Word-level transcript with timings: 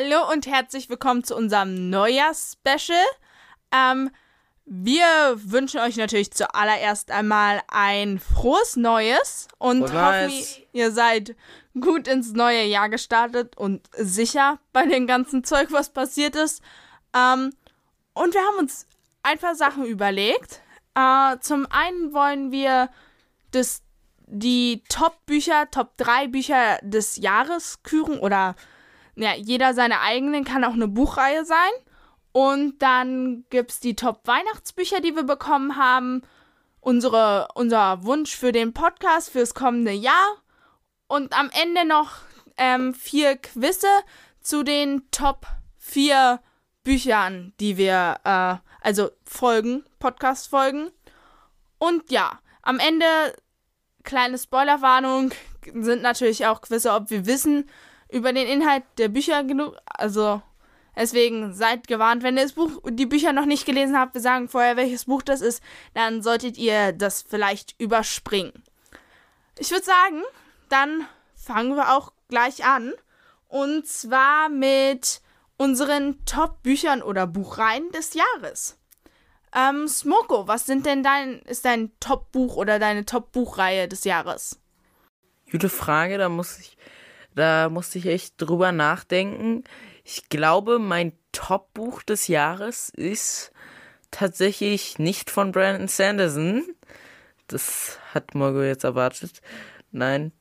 Hallo 0.00 0.32
und 0.32 0.46
herzlich 0.46 0.88
willkommen 0.88 1.24
zu 1.24 1.36
unserem 1.36 1.90
Neujahrs-Special. 1.90 3.04
Ähm, 3.70 4.10
wir 4.64 5.04
wünschen 5.36 5.80
euch 5.80 5.96
natürlich 5.96 6.30
zuallererst 6.30 7.10
einmal 7.10 7.60
ein 7.68 8.18
frohes 8.18 8.76
Neues 8.76 9.48
und 9.58 9.80
Frohes 9.80 9.92
hoffen, 9.92 10.28
Neues. 10.28 10.60
ihr 10.72 10.90
seid 10.90 11.36
gut 11.78 12.08
ins 12.08 12.32
neue 12.32 12.64
Jahr 12.64 12.88
gestartet 12.88 13.58
und 13.58 13.90
sicher 13.92 14.58
bei 14.72 14.86
dem 14.86 15.06
ganzen 15.06 15.44
Zeug, 15.44 15.68
was 15.70 15.90
passiert 15.90 16.34
ist. 16.34 16.62
Ähm, 17.14 17.52
und 18.14 18.32
wir 18.32 18.40
haben 18.40 18.58
uns 18.58 18.86
ein 19.22 19.38
paar 19.38 19.54
Sachen 19.54 19.84
überlegt. 19.84 20.62
Äh, 20.94 21.36
zum 21.40 21.66
einen 21.68 22.14
wollen 22.14 22.52
wir 22.52 22.88
das, 23.50 23.82
die 24.26 24.82
Top-Bücher, 24.88 25.70
Top 25.70 25.98
3 25.98 26.28
Bücher 26.28 26.78
des 26.80 27.16
Jahres 27.16 27.82
küren 27.82 28.18
oder 28.18 28.56
ja, 29.16 29.34
jeder 29.34 29.74
seine 29.74 30.00
eigenen, 30.00 30.44
kann 30.44 30.64
auch 30.64 30.72
eine 30.72 30.88
Buchreihe 30.88 31.44
sein. 31.44 31.70
Und 32.32 32.80
dann 32.80 33.44
gibt 33.50 33.72
es 33.72 33.80
die 33.80 33.96
Top-Weihnachtsbücher, 33.96 35.00
die 35.00 35.16
wir 35.16 35.24
bekommen 35.24 35.76
haben. 35.76 36.22
Unsere, 36.80 37.48
unser 37.54 38.04
Wunsch 38.04 38.36
für 38.36 38.52
den 38.52 38.72
Podcast 38.72 39.30
fürs 39.30 39.54
kommende 39.54 39.92
Jahr. 39.92 40.36
Und 41.08 41.36
am 41.36 41.50
Ende 41.50 41.84
noch 41.84 42.18
ähm, 42.56 42.94
vier 42.94 43.36
Quizze 43.36 43.88
zu 44.40 44.62
den 44.62 45.10
Top 45.10 45.46
4 45.78 46.40
Büchern, 46.84 47.52
die 47.60 47.76
wir, 47.76 48.20
äh, 48.24 48.56
also 48.80 49.10
Folgen, 49.24 49.84
Podcast-Folgen. 49.98 50.90
Und 51.78 52.10
ja, 52.10 52.38
am 52.62 52.78
Ende, 52.78 53.06
kleine 54.04 54.38
Spoilerwarnung, 54.38 55.32
sind 55.74 56.02
natürlich 56.02 56.46
auch 56.46 56.62
Quizze, 56.62 56.92
ob 56.92 57.10
wir 57.10 57.26
wissen 57.26 57.68
über 58.12 58.32
den 58.32 58.46
Inhalt 58.46 58.84
der 58.98 59.08
Bücher 59.08 59.44
genug. 59.44 59.76
Also, 59.86 60.42
deswegen 60.96 61.54
seid 61.54 61.88
gewarnt, 61.88 62.22
wenn 62.22 62.36
ihr 62.36 62.44
das 62.44 62.52
Buch, 62.52 62.70
die 62.88 63.06
Bücher 63.06 63.32
noch 63.32 63.46
nicht 63.46 63.66
gelesen 63.66 63.98
habt, 63.98 64.14
wir 64.14 64.20
sagen 64.20 64.48
vorher, 64.48 64.76
welches 64.76 65.06
Buch 65.06 65.22
das 65.22 65.40
ist, 65.40 65.62
dann 65.94 66.22
solltet 66.22 66.58
ihr 66.58 66.92
das 66.92 67.22
vielleicht 67.22 67.74
überspringen. 67.80 68.64
Ich 69.58 69.70
würde 69.70 69.84
sagen, 69.84 70.22
dann 70.68 71.06
fangen 71.34 71.76
wir 71.76 71.96
auch 71.96 72.12
gleich 72.28 72.64
an. 72.64 72.92
Und 73.48 73.86
zwar 73.86 74.48
mit 74.48 75.20
unseren 75.56 76.24
Top-Büchern 76.24 77.02
oder 77.02 77.26
Buchreihen 77.26 77.90
des 77.90 78.14
Jahres. 78.14 78.78
Ähm, 79.54 79.88
Smoko, 79.88 80.46
was 80.46 80.66
sind 80.66 80.86
denn 80.86 81.02
dein, 81.02 81.40
ist 81.40 81.64
dein 81.64 81.90
Top-Buch 81.98 82.56
oder 82.56 82.78
deine 82.78 83.04
Top-Buchreihe 83.04 83.88
des 83.88 84.04
Jahres? 84.04 84.60
Gute 85.50 85.68
Frage, 85.68 86.18
da 86.18 86.28
muss 86.28 86.58
ich, 86.60 86.78
da 87.34 87.68
musste 87.68 87.98
ich 87.98 88.06
echt 88.06 88.34
drüber 88.38 88.72
nachdenken. 88.72 89.64
Ich 90.04 90.28
glaube, 90.28 90.78
mein 90.78 91.12
Top-Buch 91.32 92.02
des 92.02 92.28
Jahres 92.28 92.88
ist 92.90 93.52
tatsächlich 94.10 94.98
nicht 94.98 95.30
von 95.30 95.52
Brandon 95.52 95.88
Sanderson. 95.88 96.64
Das 97.46 97.98
hat 98.12 98.34
Morgo 98.34 98.62
jetzt 98.62 98.84
erwartet. 98.84 99.40
Nein, 99.92 100.32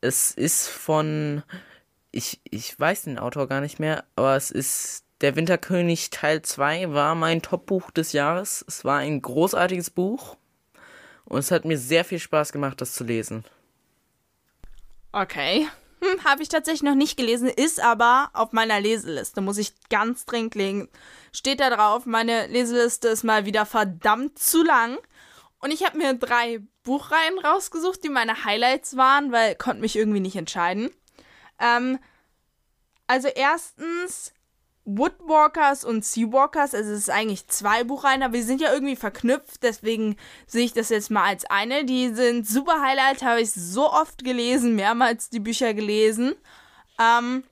es 0.00 0.32
ist 0.32 0.68
von, 0.68 1.42
ich, 2.10 2.40
ich 2.50 2.78
weiß 2.78 3.02
den 3.02 3.18
Autor 3.18 3.48
gar 3.48 3.60
nicht 3.60 3.78
mehr, 3.78 4.04
aber 4.16 4.36
es 4.36 4.50
ist 4.50 5.04
Der 5.20 5.36
Winterkönig 5.36 6.10
Teil 6.10 6.42
2 6.42 6.92
war 6.92 7.14
mein 7.14 7.42
Top-Buch 7.42 7.92
des 7.92 8.12
Jahres. 8.12 8.64
Es 8.66 8.84
war 8.84 8.98
ein 8.98 9.22
großartiges 9.22 9.90
Buch 9.90 10.36
und 11.24 11.38
es 11.38 11.52
hat 11.52 11.64
mir 11.64 11.78
sehr 11.78 12.04
viel 12.04 12.18
Spaß 12.18 12.52
gemacht, 12.52 12.80
das 12.80 12.92
zu 12.94 13.04
lesen. 13.04 13.44
Okay. 15.12 15.68
Hm, 16.02 16.24
Habe 16.24 16.42
ich 16.42 16.48
tatsächlich 16.48 16.82
noch 16.82 16.96
nicht 16.96 17.16
gelesen, 17.16 17.46
ist 17.48 17.80
aber 17.80 18.30
auf 18.32 18.52
meiner 18.52 18.80
Leseliste. 18.80 19.40
Muss 19.40 19.58
ich 19.58 19.72
ganz 19.88 20.24
dringend 20.24 20.56
legen. 20.56 20.88
Steht 21.32 21.60
da 21.60 21.70
drauf, 21.70 22.06
meine 22.06 22.48
Leseliste 22.48 23.08
ist 23.08 23.22
mal 23.22 23.46
wieder 23.46 23.64
verdammt 23.66 24.36
zu 24.36 24.64
lang. 24.64 24.98
Und 25.60 25.70
ich 25.70 25.84
habe 25.84 25.98
mir 25.98 26.14
drei 26.14 26.60
Buchreihen 26.82 27.38
rausgesucht, 27.38 28.02
die 28.02 28.08
meine 28.08 28.44
Highlights 28.44 28.96
waren, 28.96 29.30
weil 29.30 29.54
konnte 29.54 29.80
mich 29.80 29.94
irgendwie 29.94 30.18
nicht 30.18 30.34
entscheiden. 30.34 30.90
Ähm, 31.60 32.00
also 33.06 33.28
erstens 33.28 34.32
Woodwalkers 34.84 35.84
und 35.84 36.04
Seawalkers. 36.04 36.74
Also 36.74 36.92
es 36.92 36.98
ist 37.00 37.10
eigentlich 37.10 37.46
zwei 37.48 37.84
Buchreihen, 37.84 38.22
aber 38.22 38.34
die 38.34 38.42
sind 38.42 38.60
ja 38.60 38.72
irgendwie 38.72 38.96
verknüpft. 38.96 39.62
Deswegen 39.62 40.16
sehe 40.46 40.64
ich 40.64 40.72
das 40.72 40.88
jetzt 40.88 41.10
mal 41.10 41.24
als 41.24 41.44
eine. 41.44 41.84
Die 41.84 42.12
sind 42.14 42.46
super 42.46 42.80
Highlight, 42.80 43.22
habe 43.22 43.40
ich 43.40 43.52
so 43.52 43.90
oft 43.90 44.24
gelesen, 44.24 44.74
mehrmals 44.74 45.30
die 45.30 45.40
Bücher 45.40 45.74
gelesen. 45.74 46.34
Ähm, 47.00 47.44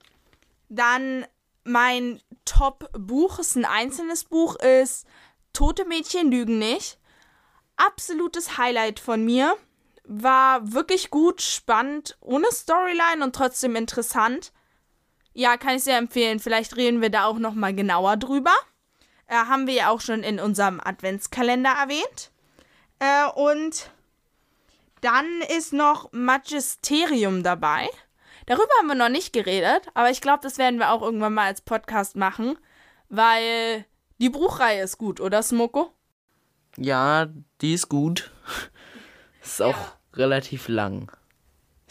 dann 0.69 1.25
mein 1.63 2.21
Top-Buch 2.45 3.39
ist 3.39 3.55
ein 3.55 3.65
einzelnes 3.65 4.23
Buch, 4.23 4.55
ist 4.55 5.05
Tote 5.53 5.85
Mädchen 5.85 6.31
lügen 6.31 6.59
nicht. 6.59 6.97
Absolutes 7.75 8.57
Highlight 8.57 8.99
von 8.99 9.23
mir. 9.23 9.55
War 10.03 10.73
wirklich 10.73 11.09
gut, 11.09 11.41
spannend, 11.41 12.17
ohne 12.21 12.47
Storyline 12.51 13.23
und 13.23 13.35
trotzdem 13.35 13.75
interessant. 13.75 14.51
Ja, 15.33 15.57
kann 15.57 15.75
ich 15.75 15.83
sehr 15.83 15.97
empfehlen. 15.97 16.39
Vielleicht 16.39 16.75
reden 16.75 17.01
wir 17.01 17.09
da 17.09 17.25
auch 17.25 17.39
noch 17.39 17.53
mal 17.53 17.73
genauer 17.73 18.17
drüber. 18.17 18.53
Äh, 19.27 19.35
haben 19.35 19.67
wir 19.67 19.73
ja 19.73 19.89
auch 19.89 20.01
schon 20.01 20.23
in 20.23 20.39
unserem 20.39 20.81
Adventskalender 20.83 21.71
erwähnt. 21.71 22.31
Äh, 22.99 23.27
und 23.35 23.89
dann 25.01 25.25
ist 25.57 25.73
noch 25.73 26.11
Magisterium 26.11 27.43
dabei. 27.43 27.89
Darüber 28.45 28.71
haben 28.79 28.87
wir 28.87 28.95
noch 28.95 29.09
nicht 29.09 29.33
geredet, 29.33 29.87
aber 29.93 30.09
ich 30.09 30.21
glaube, 30.21 30.43
das 30.43 30.57
werden 30.57 30.79
wir 30.79 30.91
auch 30.91 31.01
irgendwann 31.01 31.33
mal 31.33 31.45
als 31.45 31.61
Podcast 31.61 32.15
machen, 32.15 32.57
weil 33.09 33.85
die 34.19 34.29
Buchreihe 34.29 34.83
ist 34.83 34.97
gut, 34.97 35.21
oder 35.21 35.41
Smoko? 35.41 35.93
Ja, 36.77 37.27
die 37.61 37.73
ist 37.73 37.89
gut. 37.89 38.31
Ist 39.43 39.59
auch 39.59 39.95
relativ 40.13 40.67
lang. 40.67 41.11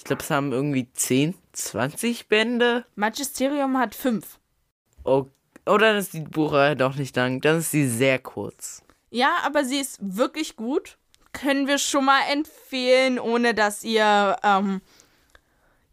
Ich 0.01 0.05
glaube, 0.05 0.23
es 0.23 0.31
haben 0.31 0.51
irgendwie 0.51 0.91
10, 0.91 1.35
20 1.53 2.29
Bände. 2.29 2.87
Magisterium 2.95 3.77
hat 3.77 3.95
fünf. 3.95 4.39
Oh, 5.05 5.27
oh, 5.67 5.77
dann 5.77 5.97
ist 5.99 6.15
die 6.15 6.23
Buchreihe 6.23 6.75
doch 6.75 6.95
nicht 6.95 7.15
lang. 7.17 7.43
Dann 7.43 7.59
ist 7.59 7.71
sie 7.71 7.87
sehr 7.87 8.19
kurz. 8.19 8.83
Ja, 9.11 9.37
aber 9.45 9.63
sie 9.63 9.79
ist 9.79 9.99
wirklich 10.01 10.57
gut. 10.57 10.97
Können 11.35 11.69
wir 11.69 11.77
schon 11.77 12.07
mal 12.07 12.23
empfehlen, 12.33 13.19
ohne 13.19 13.53
dass 13.53 13.85
ihr 13.85 14.37
ähm, 14.43 14.81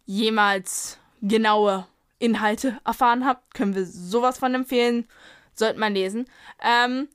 jemals 0.05 0.99
genaue 1.21 1.85
Inhalte 2.17 2.79
erfahren 2.85 3.25
habt. 3.25 3.53
Können 3.55 3.75
wir 3.75 3.85
sowas 3.85 4.39
von 4.39 4.55
empfehlen. 4.55 5.05
Sollte 5.53 5.79
man 5.79 5.93
lesen. 5.93 6.27
Ähm, 6.63 7.09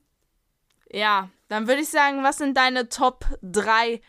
ja, 0.91 1.31
dann 1.47 1.67
würde 1.67 1.81
ich 1.81 1.89
sagen, 1.89 2.21
was 2.21 2.37
sind 2.37 2.55
deine 2.55 2.87
Top 2.87 3.25
3 3.41 3.99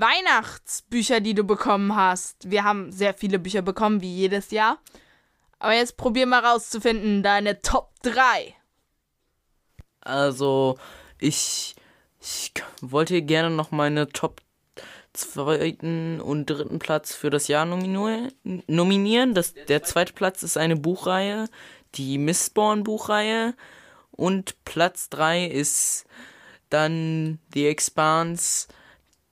Weihnachtsbücher, 0.00 1.20
die 1.20 1.34
du 1.34 1.44
bekommen 1.44 1.94
hast? 1.94 2.50
Wir 2.50 2.64
haben 2.64 2.92
sehr 2.92 3.14
viele 3.14 3.38
Bücher 3.38 3.62
bekommen, 3.62 4.00
wie 4.00 4.14
jedes 4.14 4.50
Jahr. 4.50 4.78
Aber 5.58 5.74
jetzt 5.74 5.96
probier 5.96 6.26
mal 6.26 6.44
rauszufinden, 6.44 7.22
deine 7.22 7.60
Top 7.62 7.90
3. 8.02 8.54
Also, 10.00 10.78
ich, 11.18 11.76
ich 12.20 12.52
wollte 12.80 13.22
gerne 13.22 13.50
noch 13.50 13.70
meine 13.70 14.08
Top 14.08 14.40
zweiten 15.12 16.20
und 16.20 16.46
dritten 16.46 16.78
Platz 16.78 17.14
für 17.14 17.30
das 17.30 17.48
Jahr 17.48 17.66
nominieren. 17.66 19.34
Das, 19.34 19.54
der 19.54 19.82
zweite 19.82 20.14
Platz 20.14 20.42
ist 20.42 20.56
eine 20.56 20.76
Buchreihe, 20.76 21.48
die 21.94 22.18
Mistborn 22.18 22.82
Buchreihe. 22.82 23.54
Und 24.10 24.64
Platz 24.64 25.08
3 25.10 25.46
ist 25.46 26.06
dann 26.70 27.38
The 27.52 27.66
Expanse 27.66 28.68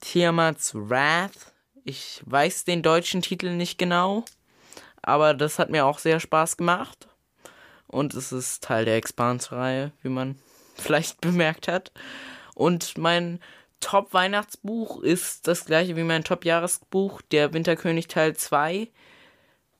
Tiamats 0.00 0.74
Wrath. 0.74 1.52
Ich 1.84 2.22
weiß 2.24 2.64
den 2.64 2.82
deutschen 2.82 3.22
Titel 3.22 3.50
nicht 3.50 3.78
genau, 3.78 4.24
aber 5.02 5.34
das 5.34 5.58
hat 5.58 5.70
mir 5.70 5.86
auch 5.86 5.98
sehr 5.98 6.20
Spaß 6.20 6.56
gemacht. 6.56 7.08
Und 7.86 8.14
es 8.14 8.32
ist 8.32 8.62
Teil 8.62 8.84
der 8.84 8.96
Expanse-Reihe, 8.96 9.92
wie 10.02 10.08
man 10.08 10.38
vielleicht 10.74 11.20
bemerkt 11.20 11.68
hat. 11.68 11.92
Und 12.54 12.98
mein 12.98 13.40
Top-Weihnachtsbuch 13.80 15.02
ist 15.02 15.48
das 15.48 15.64
gleiche 15.64 15.96
wie 15.96 16.02
mein 16.02 16.24
Top-Jahresbuch, 16.24 17.22
der 17.22 17.52
Winterkönig 17.52 18.08
Teil 18.08 18.36
2. 18.36 18.88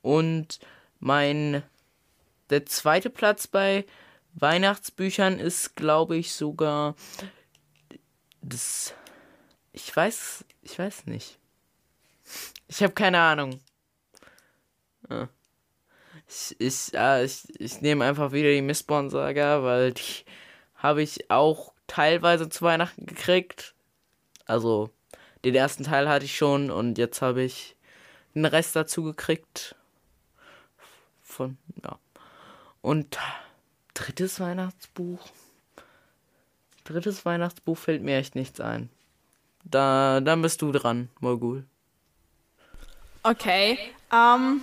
Und 0.02 0.58
mein 0.98 1.62
der 2.50 2.66
zweite 2.66 3.10
Platz 3.10 3.46
bei 3.46 3.84
Weihnachtsbüchern 4.34 5.38
ist, 5.38 5.76
glaube 5.76 6.16
ich, 6.16 6.32
sogar 6.32 6.94
das. 8.42 8.94
Ich 9.72 9.94
weiß, 9.94 10.44
ich 10.62 10.78
weiß 10.78 11.06
nicht. 11.06 11.38
Ich 12.68 12.82
habe 12.82 12.92
keine 12.92 13.20
Ahnung. 13.20 13.60
Ah. 15.08 15.28
Ich, 16.28 16.56
ich, 16.60 16.98
ah, 16.98 17.22
ich, 17.22 17.42
ich 17.60 17.80
nehme 17.80 18.04
einfach 18.04 18.32
wieder 18.32 18.50
die 18.50 18.62
Mistborn-Saga, 18.62 19.64
weil 19.64 19.92
die 19.92 20.24
habe 20.76 21.02
ich 21.02 21.30
auch 21.30 21.74
teilweise 21.86 22.48
zu 22.48 22.64
Weihnachten 22.64 23.06
gekriegt. 23.06 23.74
Also, 24.46 24.90
den 25.44 25.54
ersten 25.54 25.84
Teil 25.84 26.08
hatte 26.08 26.24
ich 26.24 26.36
schon 26.36 26.70
und 26.70 26.98
jetzt 26.98 27.22
habe 27.22 27.42
ich 27.42 27.76
den 28.34 28.44
Rest 28.44 28.76
dazu 28.76 29.02
gekriegt. 29.02 29.74
Von, 31.20 31.58
ja. 31.84 31.98
Und 32.80 33.18
drittes 33.94 34.40
Weihnachtsbuch. 34.40 35.20
Drittes 36.84 37.24
Weihnachtsbuch 37.24 37.76
fällt 37.76 38.02
mir 38.02 38.16
echt 38.16 38.34
nichts 38.34 38.60
ein. 38.60 38.90
Da, 39.64 40.20
dann 40.20 40.42
bist 40.42 40.62
du 40.62 40.72
dran, 40.72 41.10
Mogul. 41.20 41.66
Okay. 43.22 43.78
Ähm, 44.12 44.62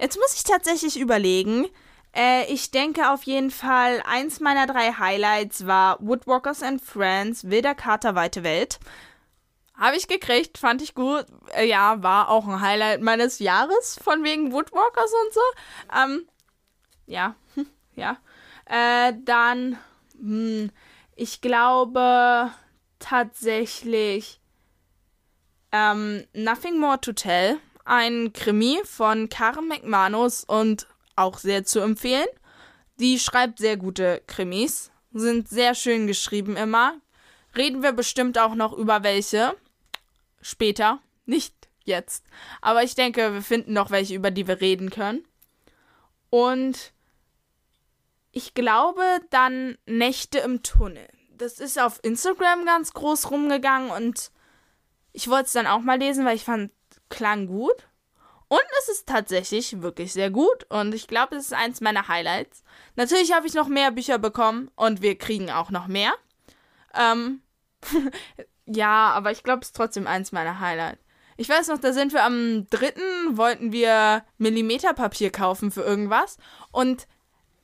jetzt 0.00 0.16
muss 0.16 0.34
ich 0.34 0.44
tatsächlich 0.44 0.98
überlegen. 0.98 1.66
Äh, 2.14 2.44
ich 2.52 2.70
denke 2.70 3.10
auf 3.10 3.24
jeden 3.24 3.50
Fall, 3.50 4.02
eins 4.06 4.40
meiner 4.40 4.66
drei 4.66 4.92
Highlights 4.92 5.66
war 5.66 5.98
Woodwalkers 6.00 6.62
and 6.62 6.80
Friends, 6.82 7.48
Wilder 7.48 7.74
Kater, 7.74 8.14
Weite 8.14 8.44
Welt. 8.44 8.78
Habe 9.74 9.96
ich 9.96 10.06
gekriegt, 10.06 10.58
fand 10.58 10.82
ich 10.82 10.94
gut. 10.94 11.26
Äh, 11.54 11.66
ja, 11.66 12.02
war 12.02 12.28
auch 12.28 12.46
ein 12.46 12.60
Highlight 12.60 13.00
meines 13.00 13.38
Jahres, 13.38 13.98
von 14.02 14.22
wegen 14.22 14.52
Woodwalkers 14.52 15.12
und 15.24 15.34
so. 15.34 15.40
Ähm, 15.98 16.28
ja, 17.06 17.34
ja. 17.96 18.18
Äh, 18.66 19.14
dann, 19.24 19.78
hm, 20.18 20.70
ich 21.16 21.40
glaube 21.40 22.52
tatsächlich 23.02 24.40
ähm, 25.72 26.24
Nothing 26.32 26.78
More 26.78 27.00
to 27.00 27.12
Tell, 27.12 27.58
ein 27.84 28.32
Krimi 28.32 28.80
von 28.84 29.28
Karen 29.28 29.68
McManus 29.68 30.44
und 30.44 30.86
auch 31.16 31.38
sehr 31.38 31.64
zu 31.64 31.80
empfehlen. 31.80 32.28
Die 32.98 33.18
schreibt 33.18 33.58
sehr 33.58 33.76
gute 33.76 34.22
Krimis, 34.26 34.90
sind 35.12 35.48
sehr 35.48 35.74
schön 35.74 36.06
geschrieben 36.06 36.56
immer. 36.56 36.94
Reden 37.56 37.82
wir 37.82 37.92
bestimmt 37.92 38.38
auch 38.38 38.54
noch 38.54 38.72
über 38.72 39.02
welche. 39.02 39.54
Später, 40.40 41.00
nicht 41.26 41.54
jetzt. 41.84 42.24
Aber 42.60 42.82
ich 42.82 42.94
denke, 42.94 43.34
wir 43.34 43.42
finden 43.42 43.72
noch 43.72 43.90
welche, 43.90 44.14
über 44.14 44.30
die 44.30 44.46
wir 44.46 44.60
reden 44.60 44.90
können. 44.90 45.24
Und 46.30 46.92
ich 48.30 48.54
glaube 48.54 49.02
dann 49.30 49.76
Nächte 49.84 50.38
im 50.38 50.62
Tunnel. 50.62 51.08
Das 51.42 51.58
ist 51.58 51.76
auf 51.76 51.98
Instagram 52.04 52.64
ganz 52.64 52.92
groß 52.92 53.32
rumgegangen 53.32 53.90
und 53.90 54.30
ich 55.12 55.26
wollte 55.26 55.46
es 55.46 55.52
dann 55.52 55.66
auch 55.66 55.80
mal 55.80 55.98
lesen, 55.98 56.24
weil 56.24 56.36
ich 56.36 56.44
fand, 56.44 56.70
klang 57.08 57.48
gut. 57.48 57.88
Und 58.46 58.62
es 58.78 58.88
ist 58.90 59.08
tatsächlich 59.08 59.82
wirklich 59.82 60.12
sehr 60.12 60.30
gut 60.30 60.64
und 60.68 60.94
ich 60.94 61.08
glaube, 61.08 61.34
es 61.34 61.46
ist 61.46 61.52
eins 61.52 61.80
meiner 61.80 62.06
Highlights. 62.06 62.62
Natürlich 62.94 63.32
habe 63.32 63.48
ich 63.48 63.54
noch 63.54 63.66
mehr 63.66 63.90
Bücher 63.90 64.18
bekommen 64.18 64.70
und 64.76 65.02
wir 65.02 65.18
kriegen 65.18 65.50
auch 65.50 65.70
noch 65.72 65.88
mehr. 65.88 66.12
Ähm, 66.94 67.42
ja, 68.66 69.10
aber 69.10 69.32
ich 69.32 69.42
glaube, 69.42 69.62
es 69.62 69.68
ist 69.68 69.76
trotzdem 69.76 70.06
eins 70.06 70.30
meiner 70.30 70.60
Highlights. 70.60 71.02
Ich 71.36 71.48
weiß 71.48 71.68
noch, 71.68 71.78
da 71.78 71.92
sind 71.92 72.12
wir 72.12 72.22
am 72.22 72.68
dritten, 72.70 73.36
wollten 73.36 73.72
wir 73.72 74.24
Millimeterpapier 74.38 75.32
kaufen 75.32 75.72
für 75.72 75.82
irgendwas 75.82 76.36
und 76.70 77.08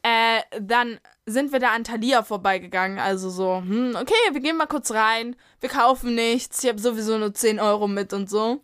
äh, 0.09 0.43
dann 0.61 1.01
sind 1.27 1.53
wir 1.53 1.61
da 1.61 1.73
an 1.73 1.85
Thalia 1.85 2.23
vorbeigegangen. 2.23 2.99
Also 2.99 3.31
so, 3.31 3.57
hm, 3.57 3.95
okay, 4.01 4.15
wir 4.33 4.41
gehen 4.41 4.57
mal 4.57 4.67
kurz 4.67 4.91
rein, 4.93 5.37
wir 5.61 5.69
kaufen 5.69 6.15
nichts, 6.15 6.63
ich 6.63 6.69
habe 6.69 6.81
sowieso 6.81 7.19
nur 7.19 7.35
10 7.35 7.61
Euro 7.61 7.89
mit 7.89 8.13
und 8.13 8.31
so. 8.31 8.63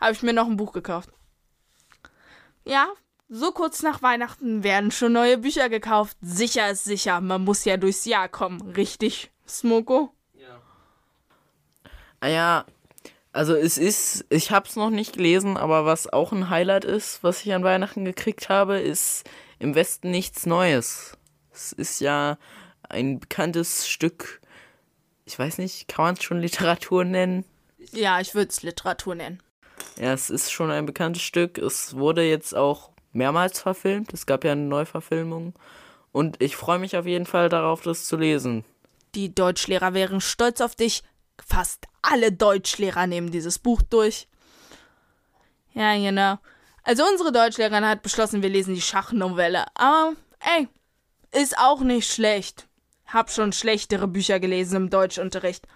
Habe 0.00 0.12
ich 0.12 0.22
mir 0.22 0.32
noch 0.32 0.46
ein 0.46 0.56
Buch 0.56 0.72
gekauft. 0.72 1.10
Ja, 2.64 2.88
so 3.28 3.52
kurz 3.52 3.82
nach 3.82 4.02
Weihnachten 4.02 4.62
werden 4.62 4.90
schon 4.90 5.12
neue 5.12 5.38
Bücher 5.38 5.68
gekauft. 5.68 6.16
Sicher 6.20 6.70
ist 6.70 6.84
sicher, 6.84 7.20
man 7.20 7.44
muss 7.44 7.64
ja 7.64 7.76
durchs 7.76 8.04
Jahr 8.04 8.28
kommen. 8.28 8.60
Richtig, 8.72 9.30
Smoko? 9.46 10.12
Ja. 10.34 10.60
Ah 12.20 12.28
ja, 12.28 12.66
also 13.32 13.54
es 13.54 13.78
ist, 13.78 14.24
ich 14.30 14.50
habe 14.50 14.68
es 14.68 14.76
noch 14.76 14.90
nicht 14.90 15.14
gelesen, 15.14 15.56
aber 15.56 15.84
was 15.84 16.12
auch 16.12 16.32
ein 16.32 16.50
Highlight 16.50 16.84
ist, 16.84 17.22
was 17.22 17.44
ich 17.44 17.52
an 17.52 17.64
Weihnachten 17.64 18.04
gekriegt 18.04 18.48
habe, 18.48 18.78
ist 18.80 19.24
im 19.58 19.74
Westen 19.74 20.10
nichts 20.10 20.46
Neues. 20.46 21.16
Es 21.52 21.72
ist 21.72 22.00
ja 22.00 22.38
ein 22.88 23.20
bekanntes 23.20 23.88
Stück, 23.88 24.40
ich 25.24 25.38
weiß 25.38 25.58
nicht, 25.58 25.88
kann 25.88 26.04
man 26.04 26.14
es 26.14 26.22
schon 26.22 26.40
Literatur 26.40 27.04
nennen? 27.04 27.44
Ja, 27.92 28.20
ich 28.20 28.34
würde 28.34 28.50
es 28.50 28.62
Literatur 28.62 29.14
nennen. 29.14 29.42
Ja, 29.98 30.12
es 30.12 30.30
ist 30.30 30.52
schon 30.52 30.70
ein 30.70 30.86
bekanntes 30.86 31.22
Stück. 31.22 31.58
Es 31.58 31.96
wurde 31.96 32.22
jetzt 32.22 32.54
auch 32.54 32.90
mehrmals 33.12 33.60
verfilmt. 33.60 34.12
Es 34.12 34.26
gab 34.26 34.44
ja 34.44 34.52
eine 34.52 34.62
Neuverfilmung. 34.62 35.54
Und 36.12 36.40
ich 36.42 36.56
freue 36.56 36.78
mich 36.78 36.96
auf 36.96 37.06
jeden 37.06 37.26
Fall 37.26 37.48
darauf, 37.48 37.82
das 37.82 38.06
zu 38.06 38.16
lesen. 38.16 38.64
Die 39.14 39.34
Deutschlehrer 39.34 39.94
wären 39.94 40.20
stolz 40.20 40.60
auf 40.60 40.74
dich. 40.74 41.02
Fast 41.44 41.86
alle 42.02 42.32
Deutschlehrer 42.32 43.06
nehmen 43.06 43.30
dieses 43.30 43.58
Buch 43.58 43.82
durch. 43.82 44.28
Ja, 45.74 45.94
genau. 45.96 46.38
Also 46.86 47.04
unsere 47.04 47.32
Deutschlehrerin 47.32 47.84
hat 47.84 48.02
beschlossen, 48.02 48.42
wir 48.42 48.48
lesen 48.48 48.74
die 48.74 48.80
Schachnovelle. 48.80 49.66
Aber, 49.74 50.14
ey, 50.38 50.68
ist 51.32 51.58
auch 51.58 51.80
nicht 51.80 52.08
schlecht. 52.08 52.68
Hab 53.06 53.28
schon 53.28 53.52
schlechtere 53.52 54.06
Bücher 54.06 54.38
gelesen 54.38 54.76
im 54.76 54.90
Deutschunterricht. 54.90 55.66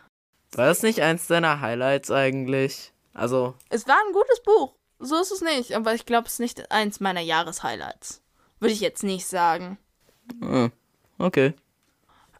War 0.53 0.67
das 0.67 0.85
nicht 0.85 1.03
eins 1.03 1.27
deiner 1.27 1.61
Highlights 1.61 2.13
eigentlich? 2.13 2.93
Also. 3.13 3.55
Es 3.71 3.89
war 3.89 3.97
ein 4.07 4.13
gutes 4.13 4.41
Buch. 4.45 4.77
So 5.01 5.17
ist 5.17 5.33
es 5.33 5.41
nicht. 5.41 5.75
Aber 5.75 5.95
ich 5.95 6.07
glaube, 6.07 6.29
es 6.29 6.35
ist 6.35 6.39
nicht 6.39 6.71
eins 6.71 7.01
meiner 7.01 7.21
Jahreshighlights. 7.21 8.23
Würde 8.61 8.73
ich 8.73 8.81
jetzt 8.81 9.03
nicht 9.03 9.27
sagen. 9.27 9.79
Ah, 10.41 10.69
okay. 11.19 11.55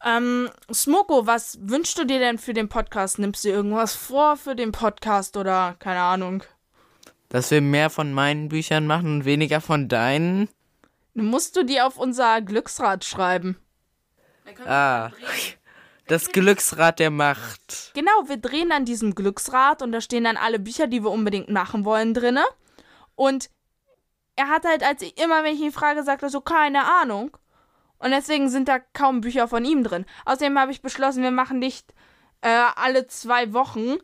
Ähm, 0.01 0.49
Smoko, 0.73 1.27
was 1.27 1.57
wünschst 1.61 1.97
du 1.97 2.05
dir 2.05 2.19
denn 2.19 2.37
für 2.37 2.53
den 2.53 2.69
Podcast? 2.69 3.19
Nimmst 3.19 3.43
du 3.43 3.49
irgendwas 3.49 3.95
vor 3.95 4.37
für 4.37 4.55
den 4.55 4.71
Podcast 4.71 5.35
oder 5.35 5.75
keine 5.79 6.01
Ahnung? 6.01 6.43
Dass 7.31 7.49
wir 7.49 7.61
mehr 7.61 7.89
von 7.89 8.11
meinen 8.11 8.49
Büchern 8.49 8.85
machen 8.85 9.15
und 9.15 9.25
weniger 9.25 9.61
von 9.61 9.87
deinen? 9.87 10.49
Musst 11.13 11.55
du 11.55 11.63
die 11.63 11.79
auf 11.79 11.97
unser 11.97 12.41
Glücksrad 12.41 13.05
schreiben. 13.05 13.57
Ah. 14.65 15.11
Das 16.07 16.33
Glücksrad 16.33 16.99
der 16.99 17.09
Macht. 17.09 17.91
Genau, 17.93 18.27
wir 18.27 18.35
drehen 18.35 18.73
an 18.73 18.83
diesem 18.83 19.15
Glücksrad 19.15 19.81
und 19.81 19.93
da 19.93 20.01
stehen 20.01 20.25
dann 20.25 20.35
alle 20.35 20.59
Bücher, 20.59 20.87
die 20.87 21.03
wir 21.03 21.09
unbedingt 21.09 21.49
machen 21.49 21.85
wollen, 21.85 22.13
drinne. 22.13 22.43
Und 23.15 23.49
er 24.35 24.49
hat 24.49 24.65
halt, 24.65 24.83
als 24.83 25.01
ich 25.01 25.17
immer, 25.17 25.45
wenn 25.45 25.55
ich 25.55 25.61
ihn 25.61 25.71
frage, 25.71 26.03
sagt 26.03 26.23
er 26.23 26.29
so, 26.29 26.41
keine 26.41 26.83
Ahnung. 27.01 27.37
Und 27.97 28.11
deswegen 28.11 28.49
sind 28.49 28.67
da 28.67 28.79
kaum 28.79 29.21
Bücher 29.21 29.47
von 29.47 29.63
ihm 29.63 29.85
drin. 29.85 30.05
Außerdem 30.25 30.59
habe 30.59 30.73
ich 30.73 30.81
beschlossen, 30.81 31.23
wir 31.23 31.31
machen 31.31 31.59
nicht 31.59 31.93
äh, 32.41 32.65
alle 32.75 33.07
zwei 33.07 33.53
Wochen, 33.53 33.99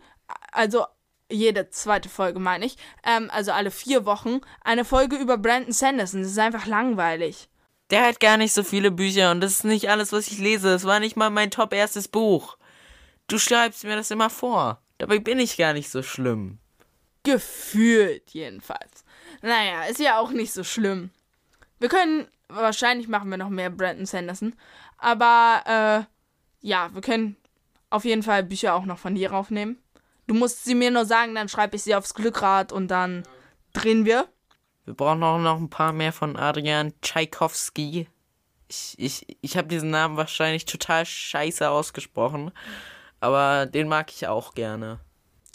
also 0.54 0.86
jede 1.32 1.70
zweite 1.70 2.10
Folge 2.10 2.40
meine 2.40 2.66
ich, 2.66 2.78
ähm, 3.04 3.30
also 3.32 3.52
alle 3.52 3.72
vier 3.72 4.06
Wochen, 4.06 4.42
eine 4.62 4.86
Folge 4.86 5.16
über 5.18 5.38
Brandon 5.38 5.74
Sanderson. 5.74 6.22
Das 6.22 6.32
ist 6.32 6.40
einfach 6.40 6.66
langweilig. 6.66 7.50
Der 7.90 8.06
hat 8.06 8.20
gar 8.20 8.38
nicht 8.38 8.54
so 8.54 8.64
viele 8.64 8.92
Bücher 8.92 9.32
und 9.32 9.42
das 9.42 9.52
ist 9.54 9.64
nicht 9.64 9.90
alles, 9.90 10.12
was 10.12 10.28
ich 10.28 10.40
lese. 10.40 10.74
Es 10.74 10.84
war 10.84 11.00
nicht 11.00 11.16
mal 11.16 11.30
mein 11.30 11.52
top 11.52 11.74
erstes 11.74 12.08
Buch. 12.08 12.58
Du 13.28 13.38
schreibst 13.38 13.84
mir 13.84 13.96
das 13.96 14.12
immer 14.12 14.30
vor. 14.30 14.82
Dabei 14.98 15.20
bin 15.20 15.40
ich 15.40 15.58
gar 15.58 15.74
nicht 15.74 15.90
so 15.90 16.02
schlimm. 16.02 16.60
Gefühlt 17.24 18.30
jedenfalls. 18.32 19.06
Naja, 19.42 19.84
ist 19.84 20.00
ja 20.00 20.20
auch 20.20 20.32
nicht 20.32 20.54
so 20.54 20.64
schlimm. 20.64 21.12
Wir 21.80 21.90
können, 21.90 22.28
wahrscheinlich 22.48 23.08
machen 23.08 23.30
wir 23.30 23.38
noch 23.38 23.50
mehr 23.50 23.70
Brandon 23.70 24.06
Sanderson. 24.06 24.54
Aber, 24.98 25.62
äh, 25.66 26.68
ja, 26.68 26.94
wir 26.94 27.02
können 27.02 27.38
auf 27.90 28.06
jeden 28.06 28.24
Fall 28.24 28.44
Bücher 28.44 28.74
auch 28.74 28.86
noch 28.86 28.98
von 28.98 29.16
dir 29.16 29.34
aufnehmen. 29.34 29.78
Du 30.28 30.34
musst 30.34 30.66
sie 30.66 30.76
mir 30.76 30.92
nur 30.92 31.06
sagen, 31.06 31.36
dann 31.36 31.50
schreibe 31.50 31.76
ich 31.78 31.84
sie 31.84 31.96
aufs 31.96 32.14
Glückrad 32.14 32.72
und 32.72 32.90
dann 32.90 33.24
drehen 33.74 34.06
wir. 34.06 34.28
Wir 34.86 34.94
brauchen 34.94 35.24
auch 35.24 35.40
noch 35.40 35.58
ein 35.58 35.70
paar 35.70 35.94
mehr 35.94 36.14
von 36.14 36.36
Adrian 36.36 36.94
Tchaikovsky. 37.02 38.08
Ich, 38.68 38.96
ich, 38.98 39.38
ich 39.42 39.58
habe 39.58 39.68
diesen 39.70 39.90
Namen 39.90 40.18
wahrscheinlich 40.18 40.66
total 40.66 41.06
scheiße 41.06 41.70
ausgesprochen, 41.70 42.52
aber 43.22 43.66
den 43.66 43.88
mag 43.88 44.12
ich 44.12 44.28
auch 44.28 44.54
gerne. 44.54 45.00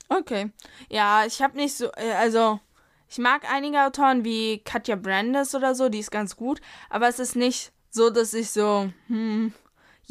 Okay. 0.09 0.51
Ja, 0.89 1.25
ich 1.27 1.43
habe 1.43 1.57
nicht 1.57 1.77
so, 1.77 1.87
äh, 1.97 2.13
also 2.13 2.61
ich 3.09 3.19
mag 3.19 3.51
einige 3.51 3.85
Autoren 3.85 4.25
wie 4.25 4.59
Katja 4.59 4.97
Brandes 4.97 5.55
oder 5.55 5.75
so, 5.75 5.91
die 5.91 5.99
ist 5.99 6.11
ganz 6.11 6.37
gut, 6.37 6.61
aber 6.89 7.09
es 7.09 7.19
ist 7.19 7.37
nicht 7.37 7.73
so, 7.91 8.09
dass 8.09 8.33
ich 8.33 8.51
so, 8.51 8.91
hm, 9.09 9.53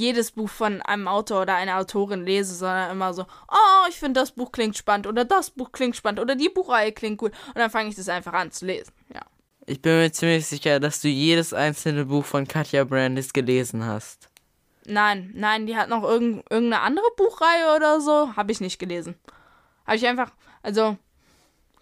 jedes 0.02 0.32
Buch 0.32 0.50
von 0.50 0.82
einem 0.82 1.08
Autor 1.08 1.44
oder 1.44 1.56
einer 1.56 1.78
Autorin 1.78 2.26
lese, 2.26 2.56
sondern 2.56 2.92
immer 2.92 3.14
so, 3.14 3.24
oh, 3.48 3.88
ich 3.88 3.96
finde 4.00 4.20
das 4.20 4.32
Buch 4.32 4.52
klingt 4.52 4.78
spannend 4.78 5.08
oder 5.08 5.24
das 5.24 5.52
Buch 5.52 5.72
klingt 5.72 5.96
spannend 5.96 6.20
oder 6.20 6.36
die 6.36 6.50
Buchreihe 6.50 6.92
klingt 6.92 7.20
gut 7.20 7.32
und 7.48 7.58
dann 7.58 7.70
fange 7.70 7.90
ich 7.90 7.96
das 7.96 8.10
einfach 8.10 8.34
an 8.34 8.52
zu 8.52 8.66
lesen. 8.66 8.92
Ja. 9.14 9.22
Ich 9.68 9.82
bin 9.82 9.98
mir 9.98 10.12
ziemlich 10.12 10.48
sicher, 10.48 10.80
dass 10.80 11.02
du 11.02 11.08
jedes 11.08 11.54
einzelne 11.54 12.06
Buch 12.06 12.26
von 12.26 12.48
Katja 12.48 12.84
Brandis 12.84 13.32
gelesen 13.32 13.86
hast. 13.86 14.28
Nein, 14.86 15.32
nein, 15.36 15.68
die 15.68 15.76
hat 15.76 15.90
noch 15.90 16.04
irgend, 16.04 16.44
irgendeine 16.50 16.82
andere 16.82 17.06
Buchreihe 17.16 17.76
oder 17.76 18.02
so, 18.02 18.36
habe 18.36 18.52
ich 18.52 18.60
nicht 18.60 18.80
gelesen. 18.80 19.16
Habe 19.86 19.98
ich 19.98 20.08
einfach, 20.08 20.32
also 20.64 20.98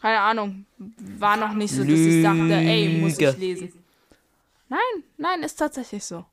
keine 0.01 0.19
Ahnung, 0.19 0.65
war 0.77 1.37
noch 1.37 1.53
nicht 1.53 1.73
so, 1.73 1.83
dass 1.83 1.99
ich 1.99 2.23
dachte, 2.23 2.53
ey, 2.53 2.99
muss 2.99 3.17
ich 3.17 3.37
lesen. 3.37 3.73
Nein, 4.67 5.03
nein, 5.17 5.43
ist 5.43 5.55
tatsächlich 5.55 6.03
so. 6.03 6.25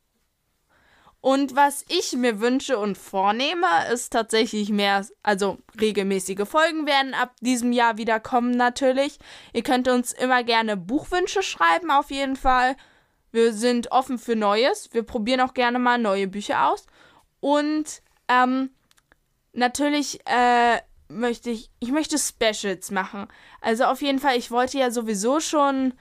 Und 1.26 1.56
was 1.56 1.85
ich 1.88 2.12
mir 2.12 2.38
wünsche 2.38 2.78
und 2.78 2.97
vornehme, 2.97 3.66
ist 3.92 4.12
tatsächlich 4.12 4.68
mehr, 4.68 5.04
also 5.25 5.59
regelmäßige 5.80 6.47
Folgen 6.49 6.87
werden 6.87 7.14
ab 7.14 7.35
diesem 7.40 7.73
Jahr 7.73 7.99
wieder 7.99 8.21
kommen 8.21 8.52
natürlich. 8.52 9.18
Ihr 9.52 9.64
könnt 9.64 9.88
uns 9.88 10.12
immer 10.12 10.45
gerne 10.45 10.76
Buchwünsche 10.76 11.42
schreiben, 11.42 11.90
auf 11.90 12.12
jeden 12.12 12.37
Fall. 12.37 12.76
Wir 13.33 13.52
sind 13.52 13.90
offen 13.90 14.21
für 14.21 14.37
Neues. 14.37 14.90
Wir 14.92 15.02
probieren 15.02 15.40
auch 15.40 15.52
gerne 15.52 15.80
mal 15.80 15.99
neue 15.99 16.28
Bücher 16.28 16.71
aus. 16.71 16.87
Und 17.40 18.02
ähm, 18.28 18.71
natürlich 19.52 20.21
äh, 20.26 20.80
möchte 21.09 21.50
ich, 21.50 21.73
ich 21.80 21.90
möchte 21.90 22.18
Specials 22.18 22.92
machen. 22.92 23.26
Also 23.61 23.87
auf 23.87 24.00
jeden 24.00 24.21
Fall, 24.21 24.37
ich 24.37 24.52
wollte 24.52 24.78
ja 24.78 24.92
sowieso 24.92 25.40
schon 25.40 25.92